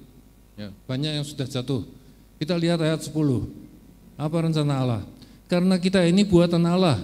[0.54, 1.82] Ya, banyak yang sudah jatuh.
[2.38, 3.10] Kita lihat ayat 10.
[4.14, 5.02] Apa rencana Allah?
[5.50, 7.02] Karena kita ini buatan Allah,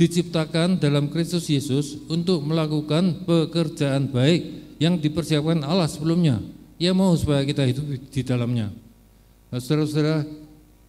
[0.00, 6.40] diciptakan dalam Kristus Yesus untuk melakukan pekerjaan baik yang dipersiapkan Allah sebelumnya.
[6.76, 8.68] Ia mau supaya kita hidup di dalamnya.
[9.48, 10.28] Nah, saudara-saudara,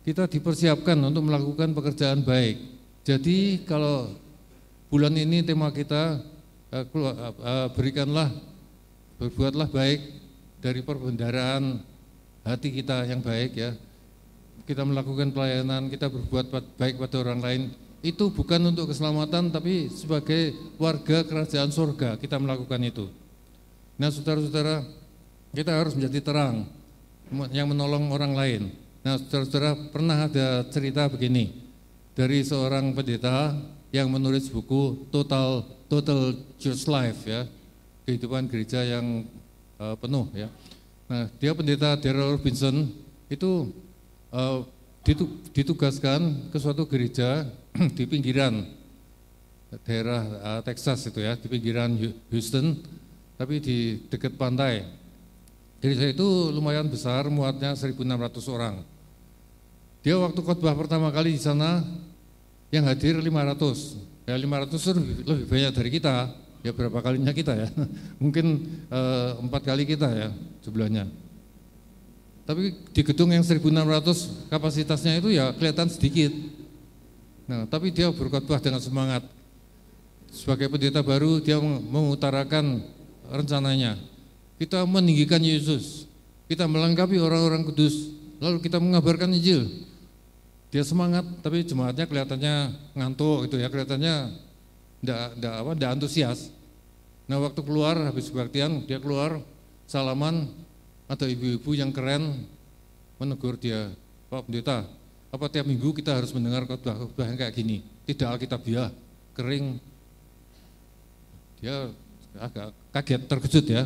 [0.04, 2.60] kita dipersiapkan untuk melakukan pekerjaan baik.
[3.08, 4.12] Jadi kalau
[4.92, 6.20] bulan ini tema kita
[6.76, 8.28] eh, eh, berikanlah
[9.16, 10.00] berbuatlah baik
[10.60, 11.80] dari perbendaraan
[12.44, 13.72] hati kita yang baik ya.
[14.68, 17.62] Kita melakukan pelayanan, kita berbuat baik pada orang lain
[18.06, 23.10] itu bukan untuk keselamatan tapi sebagai warga kerajaan surga kita melakukan itu.
[23.98, 24.86] Nah, saudara-saudara,
[25.54, 26.68] kita harus menjadi terang
[27.52, 28.62] yang menolong orang lain.
[29.04, 31.52] Nah, saudara-saudara pernah ada cerita begini
[32.16, 33.56] dari seorang pendeta
[33.92, 37.48] yang menulis buku Total Total Church Life ya,
[38.04, 39.24] kehidupan gereja yang
[39.80, 40.52] uh, penuh ya.
[41.08, 42.92] Nah, dia pendeta Daryl Robinson
[43.32, 43.72] itu
[44.36, 44.68] uh,
[45.56, 47.48] ditugaskan ke suatu gereja
[47.98, 48.68] di pinggiran
[49.84, 51.96] daerah uh, Texas itu ya, di pinggiran
[52.32, 52.80] Houston,
[53.36, 53.78] tapi di
[54.08, 54.84] dekat pantai.
[55.78, 57.94] Gereja itu lumayan besar, muatnya 1.600
[58.50, 58.82] orang.
[60.02, 61.86] Dia waktu khotbah pertama kali di sana,
[62.74, 64.26] yang hadir 500.
[64.28, 66.16] Ya 500 itu lebih, lebih banyak dari kita,
[66.66, 67.70] ya berapa kalinya kita ya,
[68.24, 70.30] mungkin uh, empat kali kita ya
[70.66, 71.08] sebelahnya.
[72.48, 76.32] Tapi di gedung yang 1600 kapasitasnya itu ya kelihatan sedikit.
[77.44, 79.28] Nah, tapi dia berkhotbah dengan semangat.
[80.32, 82.84] Sebagai pendeta baru dia mengutarakan
[83.28, 84.00] rencananya.
[84.58, 86.10] Kita meninggikan Yesus.
[86.50, 88.14] Kita melengkapi orang-orang kudus.
[88.42, 89.88] Lalu kita mengabarkan Injil.
[90.68, 92.56] Dia semangat, tapi jemaatnya kelihatannya
[92.92, 94.16] ngantuk gitu ya, kelihatannya
[95.00, 96.40] enggak, enggak apa, enggak antusias.
[97.28, 99.40] Nah, waktu keluar habis kebaktian, dia keluar
[99.88, 100.52] salaman
[101.08, 102.44] atau ibu-ibu yang keren
[103.16, 103.96] menegur dia,
[104.28, 104.88] Pak Pendeta,
[105.32, 108.92] apa tiap minggu kita harus mendengar khotbah-khotbah yang kayak gini, tidak alkitabiah,
[109.36, 109.80] kering.
[111.64, 111.90] Dia
[112.38, 113.84] agak kaget, terkejut ya.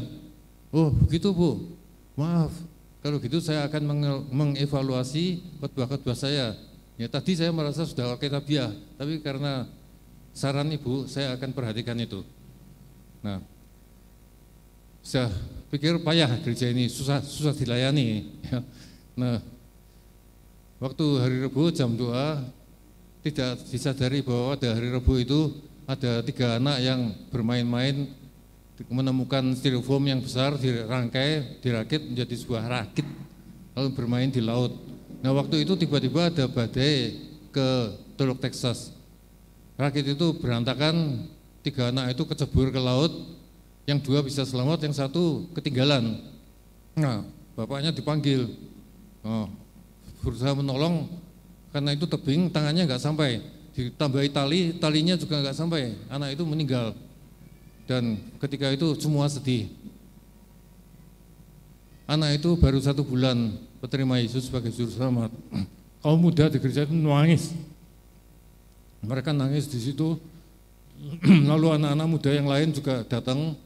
[0.71, 1.75] Oh begitu Bu,
[2.15, 2.55] maaf,
[3.03, 3.83] kalau gitu saya akan
[4.31, 6.55] mengevaluasi khotbah-khotbah saya.
[6.95, 9.67] Ya tadi saya merasa sudah alkitabiah, tapi karena
[10.31, 12.23] saran Ibu, saya akan perhatikan itu.
[13.19, 13.43] Nah,
[15.01, 15.27] saya
[15.73, 18.31] pikir payah gereja ini susah susah dilayani.
[18.47, 18.59] Ya.
[19.17, 19.35] Nah,
[20.79, 25.39] waktu hari Rebu jam 2 tidak disadari bahwa pada hari Rebu itu
[25.89, 28.07] ada tiga anak yang bermain-main
[28.87, 33.05] menemukan styrofoam yang besar dirangkai, dirakit menjadi sebuah rakit
[33.75, 34.75] lalu bermain di laut.
[35.21, 37.15] Nah waktu itu tiba-tiba ada badai
[37.51, 37.67] ke
[38.17, 38.95] Teluk Texas.
[39.77, 41.25] Rakit itu berantakan,
[41.65, 43.09] tiga anak itu kecebur ke laut,
[43.89, 46.21] yang dua bisa selamat, yang satu ketinggalan.
[46.93, 47.25] Nah,
[47.57, 48.51] bapaknya dipanggil,
[49.25, 49.49] oh,
[50.21, 51.09] berusaha menolong
[51.73, 53.41] karena itu tebing, tangannya nggak sampai,
[53.73, 56.93] ditambahi tali, talinya juga nggak sampai, anak itu meninggal.
[57.85, 59.69] Dan ketika itu semua sedih.
[62.09, 65.31] Anak itu baru satu bulan menerima Yesus sebagai juru selamat.
[66.03, 67.55] Kaum muda di gereja itu nangis.
[69.01, 70.19] Mereka nangis di situ.
[71.49, 73.57] Lalu anak-anak muda yang lain juga datang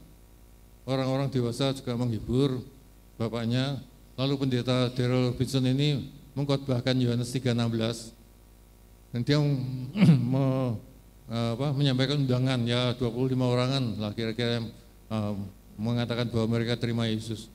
[0.86, 2.62] orang-orang dewasa juga menghibur
[3.18, 3.82] bapaknya.
[4.16, 8.16] Lalu pendeta Daryl Robinson ini mengkhotbahkan Yohanes 3:16
[9.16, 9.40] dan dia
[10.32, 10.76] me,
[11.30, 14.62] apa, menyampaikan undangan ya 25 orangan lah kira-kira
[15.10, 15.34] uh,
[15.76, 17.50] mengatakan bahwa mereka terima Yesus.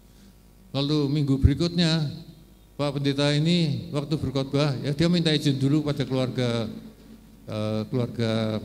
[0.70, 2.10] Lalu minggu berikutnya
[2.78, 6.70] Pak Pendeta ini waktu berkhotbah ya dia minta izin dulu pada keluarga
[7.50, 8.62] uh, keluarga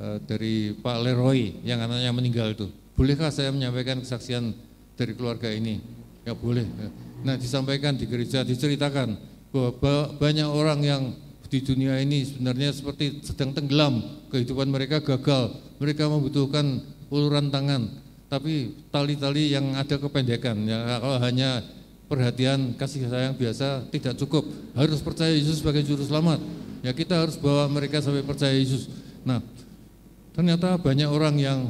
[0.00, 4.54] uh, dari Pak Leroy yang anaknya meninggal itu bolehkah saya menyampaikan kesaksian
[4.94, 5.82] dari keluarga ini?
[6.24, 6.64] Ya boleh.
[7.26, 9.18] Nah disampaikan di gereja, diceritakan
[9.52, 9.70] bahwa
[10.16, 11.02] banyak orang yang
[11.50, 17.86] di dunia ini sebenarnya seperti sedang tenggelam, kehidupan mereka gagal, mereka membutuhkan uluran tangan,
[18.26, 21.62] tapi tali-tali yang ada kependekan, ya kalau hanya
[22.10, 24.42] perhatian kasih sayang biasa tidak cukup,
[24.74, 26.42] harus percaya Yesus sebagai juru selamat.
[26.84, 28.92] Ya kita harus bawa mereka sampai percaya Yesus.
[29.24, 29.40] Nah,
[30.36, 31.60] ternyata banyak orang yang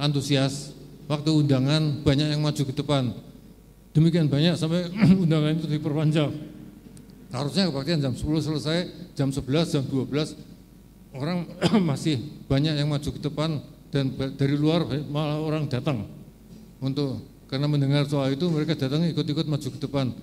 [0.00, 0.74] antusias.
[1.06, 3.10] Waktu undangan banyak yang maju ke depan.
[3.90, 4.90] Demikian banyak sampai
[5.26, 6.30] undangan itu diperpanjang.
[7.30, 8.78] Harusnya kebaktian jam 10 selesai,
[9.14, 10.49] jam 11, jam 12
[11.14, 11.46] orang
[11.90, 16.06] masih banyak yang maju ke depan dan dari luar malah orang datang
[16.78, 20.14] untuk karena mendengar soal itu mereka datang ikut-ikut maju ke depan.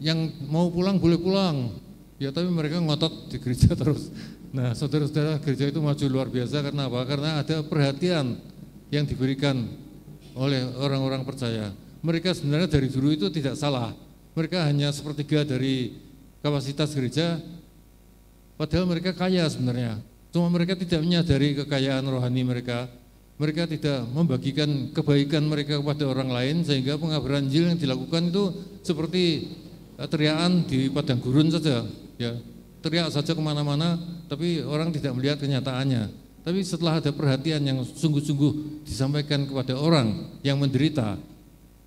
[0.00, 1.76] Yang mau pulang boleh pulang,
[2.16, 4.08] ya tapi mereka ngotot di gereja terus.
[4.48, 7.00] Nah saudara-saudara gereja itu maju luar biasa karena apa?
[7.04, 8.40] Karena ada perhatian
[8.88, 9.68] yang diberikan
[10.32, 11.70] oleh orang-orang percaya.
[12.00, 13.92] Mereka sebenarnya dari dulu itu tidak salah.
[14.34, 16.00] Mereka hanya sepertiga dari
[16.40, 17.38] kapasitas gereja,
[18.56, 20.13] padahal mereka kaya sebenarnya.
[20.34, 22.90] Cuma mereka tidak menyadari kekayaan rohani mereka.
[23.38, 28.44] Mereka tidak membagikan kebaikan mereka kepada orang lain sehingga pengabaran Injil yang dilakukan itu
[28.82, 29.54] seperti
[29.94, 31.86] eh, teriakan di padang gurun saja.
[32.18, 32.34] Ya,
[32.82, 33.94] teriak saja ke mana-mana,
[34.26, 36.10] tapi orang tidak melihat kenyataannya.
[36.42, 41.14] Tapi setelah ada perhatian yang sungguh-sungguh disampaikan kepada orang yang menderita,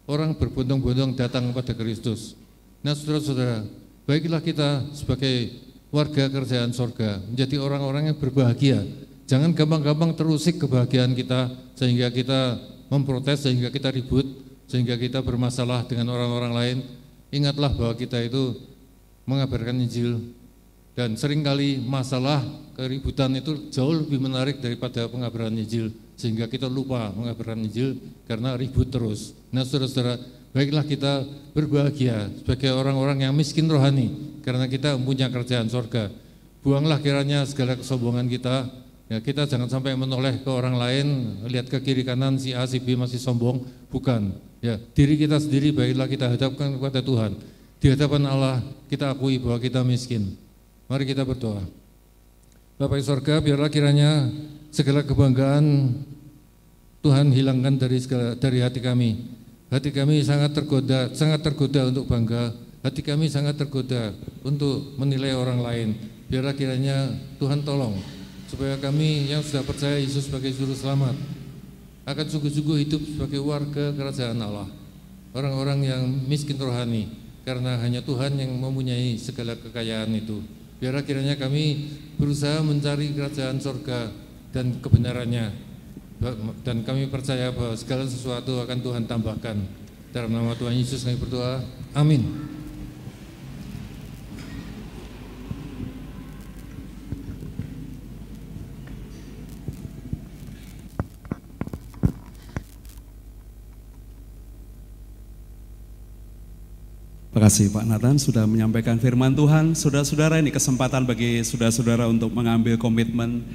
[0.07, 2.39] orang berbondong-bondong datang kepada Kristus.
[2.79, 3.67] Nah saudara-saudara,
[4.07, 8.83] baiklah kita sebagai warga kerjaan sorga, menjadi orang-orang yang berbahagia.
[9.27, 14.23] Jangan gampang-gampang terusik kebahagiaan kita, sehingga kita memprotes, sehingga kita ribut,
[14.67, 16.77] sehingga kita bermasalah dengan orang-orang lain.
[17.31, 18.55] Ingatlah bahwa kita itu
[19.27, 20.31] mengabarkan Injil,
[20.97, 22.41] dan sering kali masalah
[22.73, 28.89] keributan itu jauh lebih menarik daripada pengabaran Injil sehingga kita lupa mengabarkan Injil karena ribut
[28.89, 29.37] terus.
[29.53, 30.17] Nah saudara-saudara
[30.57, 31.21] baiklah kita
[31.53, 36.07] berbahagia sebagai orang-orang yang miskin rohani karena kita punya kerjaan sorga.
[36.63, 38.71] Buanglah kiranya segala kesombongan kita,
[39.11, 41.07] ya kita jangan sampai menoleh ke orang lain,
[41.51, 44.31] lihat ke kiri kanan si A, si B masih sombong, bukan.
[44.63, 47.35] Ya, diri kita sendiri baiklah kita hadapkan kepada Tuhan.
[47.83, 50.39] Di hadapan Allah kita akui bahwa kita miskin.
[50.87, 51.67] Mari kita berdoa.
[52.79, 54.31] Bapak sorga, biarlah kiranya
[54.71, 55.91] segala kebanggaan
[57.03, 59.27] Tuhan hilangkan dari segala, dari hati kami.
[59.67, 62.66] Hati kami sangat tergoda, sangat tergoda untuk bangga.
[62.87, 64.15] Hati kami sangat tergoda
[64.47, 65.89] untuk menilai orang lain.
[66.31, 67.99] Biarlah kiranya Tuhan tolong
[68.47, 71.11] supaya kami yang sudah percaya Yesus sebagai juru selamat
[72.07, 74.71] akan sungguh-sungguh hidup sebagai warga kerajaan Allah.
[75.35, 77.11] Orang-orang yang miskin rohani
[77.43, 80.39] karena hanya Tuhan yang mempunyai segala kekayaan itu.
[80.79, 84.15] Biarlah kiranya kami berusaha mencari kerajaan sorga
[84.55, 85.51] dan kebenarannya
[86.63, 89.59] dan kami percaya bahwa segala sesuatu akan Tuhan tambahkan.
[90.15, 91.59] Dalam nama Tuhan Yesus kami berdoa.
[91.91, 92.55] Amin.
[107.37, 109.77] Terima kasih Pak Nathan sudah menyampaikan firman Tuhan.
[109.77, 113.45] Saudara-saudara ini kesempatan bagi saudara-saudara untuk mengambil komitmen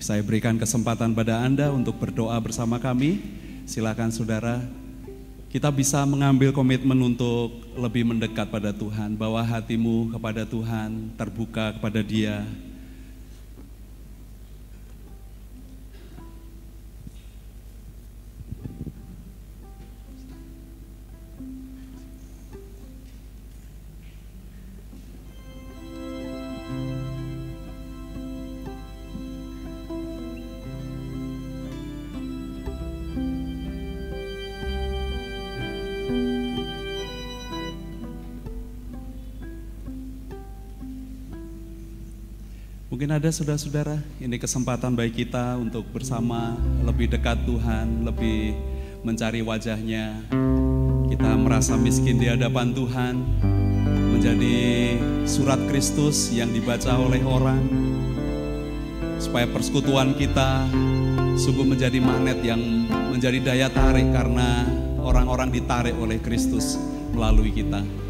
[0.00, 3.20] saya berikan kesempatan pada Anda untuk berdoa bersama kami.
[3.68, 4.64] Silakan saudara,
[5.52, 12.00] kita bisa mengambil komitmen untuk lebih mendekat pada Tuhan, bawa hatimu kepada Tuhan, terbuka kepada
[12.00, 12.40] Dia,
[42.96, 48.56] Mungkin ada saudara-saudara, ini kesempatan baik kita untuk bersama lebih dekat Tuhan, lebih
[49.04, 50.24] mencari wajahnya.
[51.12, 53.20] Kita merasa miskin di hadapan Tuhan,
[54.16, 54.96] menjadi
[55.28, 57.68] surat Kristus yang dibaca oleh orang,
[59.20, 60.64] supaya persekutuan kita
[61.36, 64.64] sungguh menjadi magnet yang menjadi daya tarik karena
[65.04, 66.80] orang-orang ditarik oleh Kristus
[67.12, 68.05] melalui kita.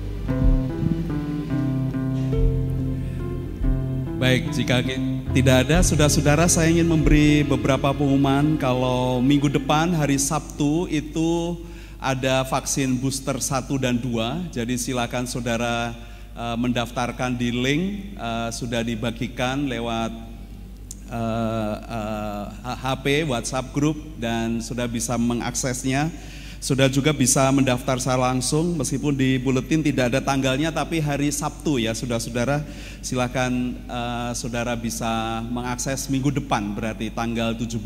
[4.16, 4.80] Baik, jika
[5.36, 11.60] tidak ada saudara-saudara saya ingin memberi beberapa pengumuman kalau minggu depan hari Sabtu itu
[12.00, 14.56] ada vaksin booster 1 dan 2.
[14.56, 15.92] Jadi silakan saudara
[16.32, 20.08] uh, mendaftarkan di link uh, sudah dibagikan lewat
[21.12, 26.08] uh, uh, HP, WhatsApp group dan sudah bisa mengaksesnya.
[26.56, 31.78] Sudah juga bisa mendaftar secara langsung meskipun di buletin tidak ada tanggalnya tapi hari Sabtu
[31.78, 32.64] ya saudara-saudara.
[33.04, 37.76] Silakan uh, saudara bisa mengakses minggu depan berarti tanggal 17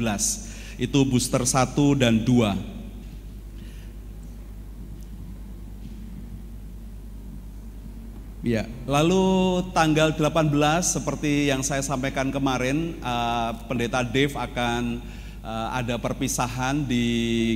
[0.80, 2.80] itu booster 1 dan 2
[8.40, 10.48] Ya, lalu tanggal 18
[10.80, 15.04] seperti yang saya sampaikan kemarin, uh, Pendeta Dave akan
[15.44, 17.06] uh, ada perpisahan di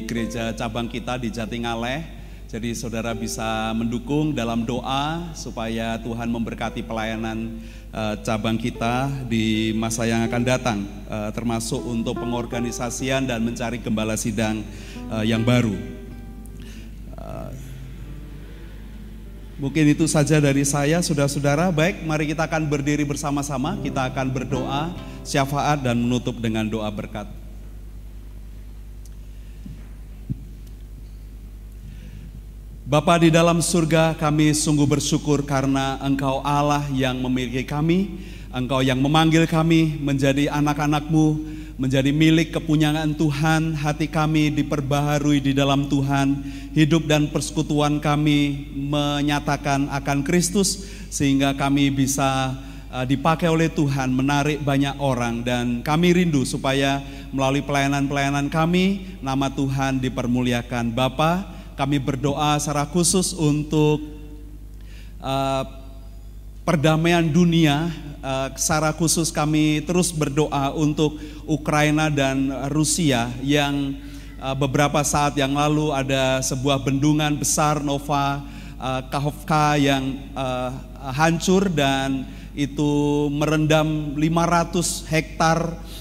[0.08, 2.24] gereja cabang kita di Jatingaleh.
[2.48, 7.58] Jadi saudara bisa mendukung dalam doa supaya Tuhan memberkati pelayanan
[7.90, 10.78] uh, cabang kita di masa yang akan datang,
[11.10, 14.62] uh, termasuk untuk pengorganisasian dan mencari gembala sidang
[15.26, 15.76] yang baru.
[19.54, 21.70] Mungkin itu saja dari saya, saudara-saudara.
[21.70, 23.78] Baik, mari kita akan berdiri bersama-sama.
[23.78, 24.90] Kita akan berdoa,
[25.22, 27.43] syafaat, dan menutup dengan doa berkat.
[32.84, 38.20] Bapa di dalam surga, kami sungguh bersyukur karena Engkau Allah yang memiliki kami,
[38.52, 41.48] Engkau yang memanggil kami menjadi anak-anakmu,
[41.80, 46.44] menjadi milik kepunyaan Tuhan, hati kami diperbaharui di dalam Tuhan,
[46.76, 52.52] hidup dan persekutuan kami menyatakan akan Kristus, sehingga kami bisa
[52.92, 55.40] uh, dipakai oleh Tuhan menarik banyak orang.
[55.40, 57.00] Dan kami rindu supaya
[57.32, 60.92] melalui pelayanan-pelayanan kami nama Tuhan dipermuliakan.
[60.92, 64.02] Bapa kami berdoa secara khusus untuk
[65.18, 65.64] uh,
[66.62, 67.90] perdamaian dunia.
[68.24, 74.00] Uh, secara khusus kami terus berdoa untuk Ukraina dan Rusia yang
[74.40, 78.40] uh, beberapa saat yang lalu ada sebuah bendungan besar Nova
[78.80, 80.72] uh, Kahovka yang uh,
[81.12, 82.24] hancur dan
[82.56, 85.58] itu merendam 500 hektar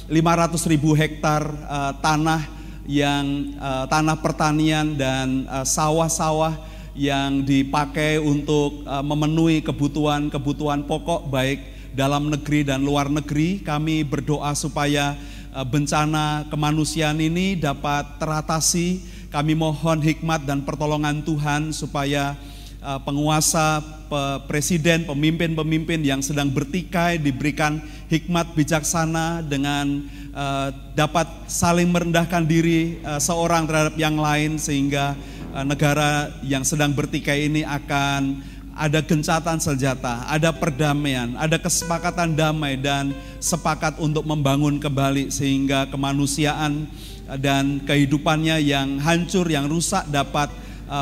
[0.07, 6.55] 500 ribu hektar uh, tanah yang uh, tanah pertanian dan eh, sawah-sawah
[6.93, 11.63] yang dipakai untuk uh, memenuhi kebutuhan-kebutuhan pokok baik
[11.95, 13.65] dalam negeri dan luar negeri.
[13.65, 15.17] Kami berdoa supaya
[15.55, 19.01] uh, bencana kemanusiaan ini dapat teratasi.
[19.33, 22.37] Kami mohon hikmat dan pertolongan Tuhan supaya
[22.83, 27.81] uh, penguasa, pe presiden, pemimpin-pemimpin yang sedang bertikai diberikan
[28.13, 35.13] hikmat bijaksana dengan uh, dapat saling merendahkan diri uh, seorang terhadap yang lain sehingga
[35.53, 38.41] uh, negara yang sedang bertikai ini akan
[38.73, 46.89] ada gencatan senjata, ada perdamaian, ada kesepakatan damai dan sepakat untuk membangun kembali sehingga kemanusiaan
[47.37, 50.49] dan kehidupannya yang hancur, yang rusak dapat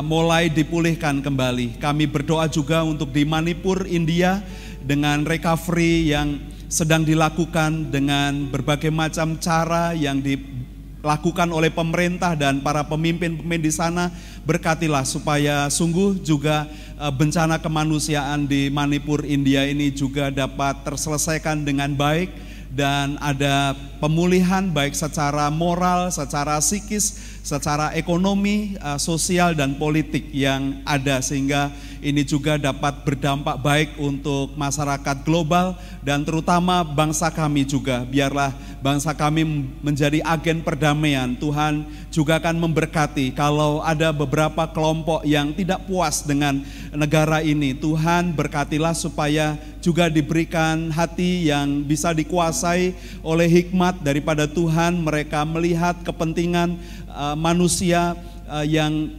[0.03, 1.80] mulai dipulihkan kembali.
[1.80, 4.44] Kami berdoa juga untuk di Manipur, India
[4.84, 12.88] dengan recovery yang sedang dilakukan dengan berbagai macam cara yang dilakukan oleh pemerintah dan para
[12.88, 14.07] pemimpin-pemimpin di sana.
[14.48, 21.91] Berkatilah supaya sungguh juga eh, bencana kemanusiaan di Manipur, India ini juga dapat terselesaikan dengan
[21.91, 22.31] baik
[22.72, 30.82] dan ada pemulihan baik secara moral, secara psikis, secara ekonomi, eh, sosial dan politik yang
[30.86, 38.02] ada sehingga ini juga dapat berdampak baik untuk masyarakat global dan terutama bangsa kami juga.
[38.10, 41.38] Biarlah bangsa kami menjadi agen perdamaian.
[41.38, 47.78] Tuhan juga akan memberkati kalau ada beberapa kelompok yang tidak puas dengan negara ini.
[47.78, 52.94] Tuhan berkatilah supaya juga diberikan hati yang bisa dikuasai
[53.26, 56.78] oleh hikmat daripada Tuhan mereka melihat kepentingan
[57.14, 58.16] uh, manusia
[58.48, 59.12] uh, yang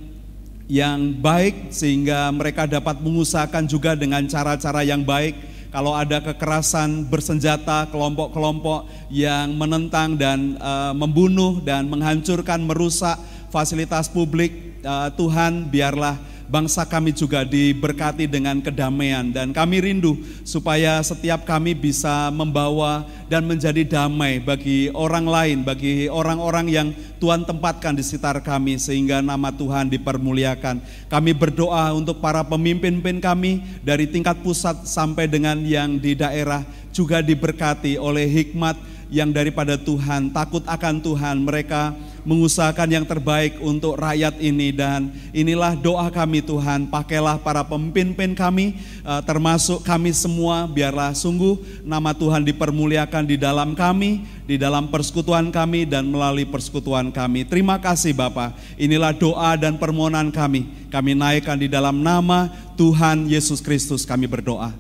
[0.72, 5.52] yang baik sehingga mereka dapat mengusahakan juga dengan cara-cara yang baik.
[5.72, 13.16] Kalau ada kekerasan bersenjata kelompok-kelompok yang menentang dan uh, membunuh dan menghancurkan merusak
[13.48, 16.20] fasilitas publik uh, Tuhan biarlah
[16.52, 23.48] bangsa kami juga diberkati dengan kedamaian dan kami rindu supaya setiap kami bisa membawa dan
[23.48, 29.48] menjadi damai bagi orang lain, bagi orang-orang yang Tuhan tempatkan di sekitar kami sehingga nama
[29.48, 31.08] Tuhan dipermuliakan.
[31.08, 36.60] Kami berdoa untuk para pemimpin-pemimpin kami dari tingkat pusat sampai dengan yang di daerah
[36.92, 38.76] juga diberkati oleh hikmat
[39.08, 45.74] yang daripada Tuhan, takut akan Tuhan, mereka mengusahakan yang terbaik untuk rakyat ini dan inilah
[45.74, 52.46] doa kami Tuhan, pakailah para pemimpin-pemimpin kami eh, termasuk kami semua biarlah sungguh nama Tuhan
[52.46, 57.42] dipermuliakan di dalam kami, di dalam persekutuan kami dan melalui persekutuan kami.
[57.46, 58.54] Terima kasih Bapak.
[58.78, 60.88] Inilah doa dan permohonan kami.
[60.90, 64.70] Kami naikkan di dalam nama Tuhan Yesus Kristus kami berdoa.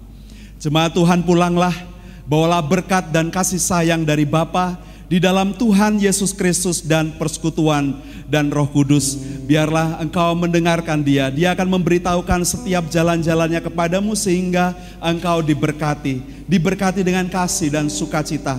[0.62, 1.74] Jemaat Tuhan pulanglah
[2.22, 4.78] Bawalah berkat dan kasih sayang dari Bapa
[5.12, 8.00] di dalam Tuhan Yesus Kristus dan persekutuan
[8.32, 9.20] dan Roh Kudus.
[9.44, 11.28] Biarlah engkau mendengarkan dia.
[11.28, 14.72] Dia akan memberitahukan setiap jalan-jalannya kepadamu sehingga
[15.04, 16.48] engkau diberkati.
[16.48, 18.56] Diberkati dengan kasih dan sukacita.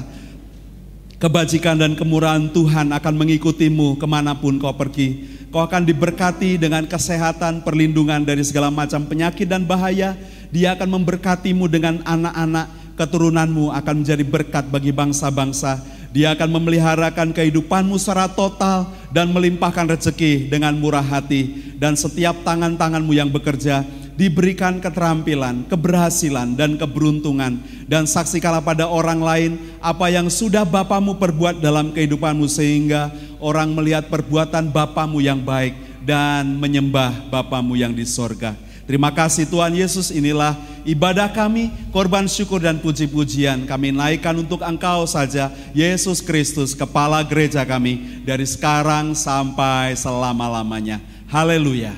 [1.18, 5.26] Kebajikan dan kemurahan Tuhan akan mengikutimu ke mana pun kau pergi.
[5.50, 10.14] Kau akan diberkati dengan kesehatan, perlindungan dari segala macam penyakit dan bahaya.
[10.54, 15.82] Dia akan memberkatimu dengan anak-anak keturunanmu akan menjadi berkat bagi bangsa-bangsa.
[16.14, 21.73] Dia akan memeliharakan kehidupanmu secara total dan melimpahkan rezeki dengan murah hati.
[21.81, 23.81] Dan setiap tangan-tanganmu yang bekerja
[24.14, 27.57] diberikan keterampilan, keberhasilan, dan keberuntungan.
[27.90, 33.10] Dan saksikanlah pada orang lain apa yang sudah Bapamu perbuat dalam kehidupanmu sehingga
[33.41, 35.73] orang melihat perbuatan Bapamu yang baik
[36.06, 38.53] dan menyembah Bapamu yang di sorga.
[38.84, 45.08] Terima kasih Tuhan Yesus, inilah ibadah kami, korban syukur dan puji-pujian kami naikkan untuk Engkau
[45.08, 51.00] saja, Yesus Kristus, Kepala Gereja kami, dari sekarang sampai selama-lamanya.
[51.32, 51.96] Haleluya.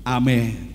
[0.00, 0.72] Amin.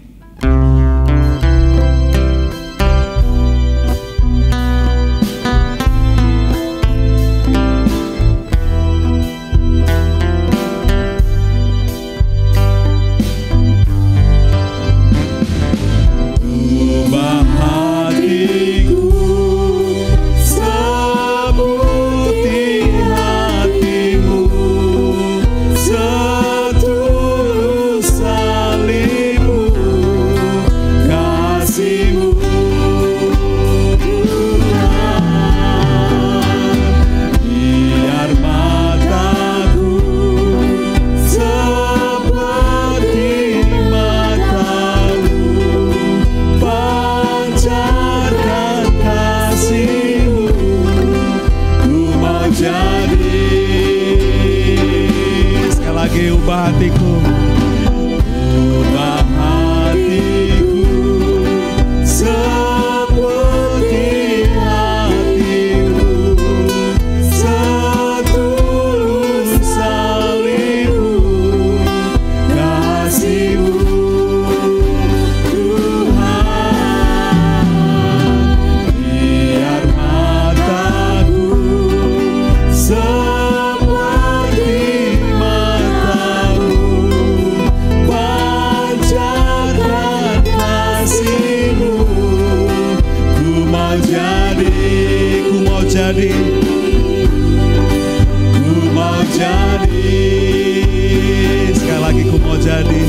[102.68, 103.03] Jadi,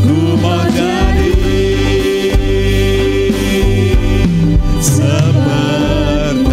[0.00, 1.32] ku mau jadi.
[4.80, 6.48] Sepertimu.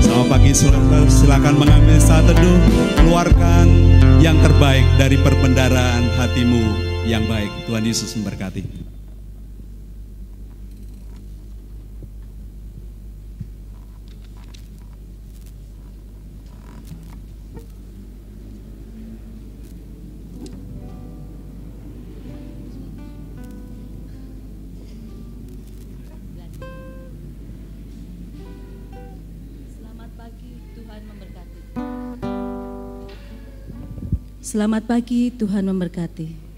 [0.00, 1.04] Selamat pagi, saudara.
[1.10, 2.60] silakan mengambil saat teduh,
[3.04, 3.68] keluarkan
[4.24, 6.64] yang terbaik dari perbendaraan hatimu
[7.04, 7.52] yang baik.
[7.68, 8.89] Tuhan Yesus memberkati.
[34.50, 36.49] Selamat pagi, Tuhan memberkati.